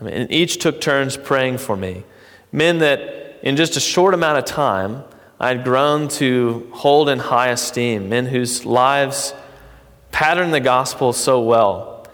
And 0.00 0.30
each 0.30 0.58
took 0.58 0.82
turns 0.82 1.16
praying 1.16 1.58
for 1.58 1.78
me. 1.78 2.04
Men 2.50 2.78
that, 2.78 3.38
in 3.42 3.56
just 3.56 3.76
a 3.78 3.80
short 3.80 4.12
amount 4.12 4.38
of 4.38 4.44
time, 4.44 5.04
I 5.42 5.48
had 5.48 5.64
grown 5.64 6.06
to 6.06 6.70
hold 6.72 7.08
in 7.08 7.18
high 7.18 7.48
esteem, 7.48 8.08
men 8.08 8.26
whose 8.26 8.64
lives 8.64 9.34
patterned 10.12 10.54
the 10.54 10.60
gospel 10.60 11.12
so 11.12 11.42
well. 11.42 12.06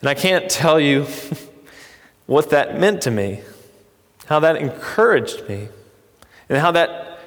And 0.00 0.08
I 0.08 0.14
can't 0.14 0.48
tell 0.48 0.78
you 0.78 1.08
what 2.26 2.50
that 2.50 2.78
meant 2.78 3.02
to 3.02 3.10
me, 3.10 3.40
how 4.26 4.38
that 4.38 4.54
encouraged 4.54 5.48
me, 5.48 5.66
and 6.48 6.58
how 6.58 6.70
that 6.70 7.18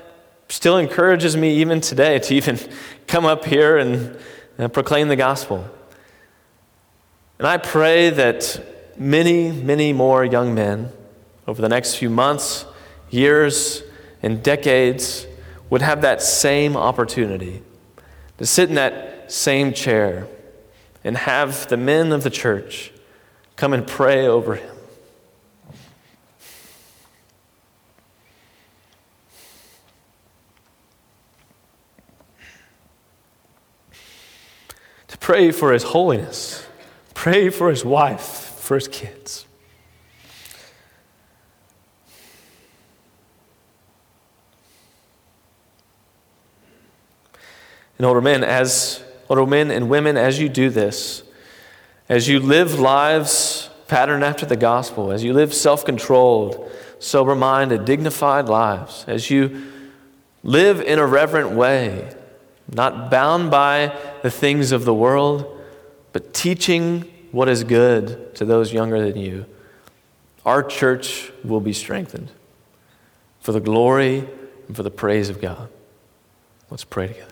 still 0.48 0.78
encourages 0.78 1.36
me 1.36 1.58
even 1.58 1.82
today 1.82 2.18
to 2.20 2.34
even 2.34 2.58
come 3.08 3.26
up 3.26 3.44
here 3.44 3.78
and, 3.78 4.18
and 4.58 4.72
proclaim 4.72 5.10
the 5.10 5.18
gospel. 5.18 5.70
And 7.38 7.46
I 7.46 7.58
pray 7.58 8.12
that 8.12 8.96
many, 8.98 9.52
many 9.52 9.92
more 9.92 10.24
young 10.24 10.56
men 10.56 10.94
over 11.46 11.62
the 11.62 11.68
next 11.68 11.96
few 11.96 12.10
months, 12.10 12.64
years, 13.10 13.84
and 14.22 14.44
decades 14.44 15.26
would 15.70 15.82
have 15.82 16.02
that 16.02 16.22
same 16.22 16.76
opportunity 16.78 17.64
to 18.38 18.46
sit 18.46 18.70
in 18.70 18.76
that 18.76 19.32
same 19.32 19.74
chair 19.74 20.28
and 21.04 21.18
have 21.18 21.68
the 21.70 21.78
men 21.78 22.12
of 22.12 22.24
the 22.24 22.30
church 22.30 22.92
come 23.56 23.74
and 23.74 23.88
pray 23.88 24.28
over 24.28 24.56
him. 24.56 24.76
To 35.08 35.18
pray 35.18 35.52
for 35.52 35.72
his 35.72 35.84
holiness, 35.84 36.68
pray 37.14 37.50
for 37.50 37.70
his 37.70 37.86
wife 37.86 38.22
first 38.22 38.92
kids. 38.92 39.46
And 48.02 48.08
older 48.08 48.20
men, 48.20 48.44
as 48.44 49.04
older 49.30 49.46
men 49.46 49.70
and 49.70 49.88
women, 49.88 50.18
as 50.18 50.40
you 50.40 50.50
do 50.50 50.72
this, 50.72 51.22
as 52.10 52.28
you 52.28 52.40
live 52.40 52.80
lives 52.80 53.70
patterned 53.88 54.24
after 54.24 54.44
the 54.44 54.56
gospel, 54.56 55.12
as 55.12 55.24
you 55.24 55.34
live 55.34 55.54
self 55.54 55.86
controlled, 55.86 56.72
sober 56.98 57.36
minded, 57.36 57.86
dignified 57.86 58.50
lives, 58.50 59.06
as 59.08 59.30
you 59.30 59.72
live 60.42 60.82
in 60.82 60.98
a 60.98 61.06
reverent 61.06 61.52
way, 61.52 62.12
not 62.74 63.12
bound 63.12 63.52
by 63.52 63.96
the 64.24 64.32
things 64.32 64.72
of 64.72 64.84
the 64.84 64.96
world, 64.96 65.62
but 66.12 66.34
teaching 66.34 67.02
what 67.32 67.48
is 67.48 67.64
good 67.64 68.34
to 68.34 68.46
those 68.46 68.74
younger 68.74 69.00
than 69.00 69.22
you, 69.22 69.46
our 70.44 70.64
church 70.64 71.32
will 71.44 71.62
be 71.62 71.72
strengthened 71.72 72.32
for 73.42 73.52
the 73.52 73.60
glory 73.60 74.28
and 74.68 74.76
for 74.76 74.82
the 74.82 74.90
praise 74.90 75.30
of 75.30 75.40
God. 75.40 75.70
Let's 76.72 76.84
pray 76.84 77.10
together. 77.10 77.31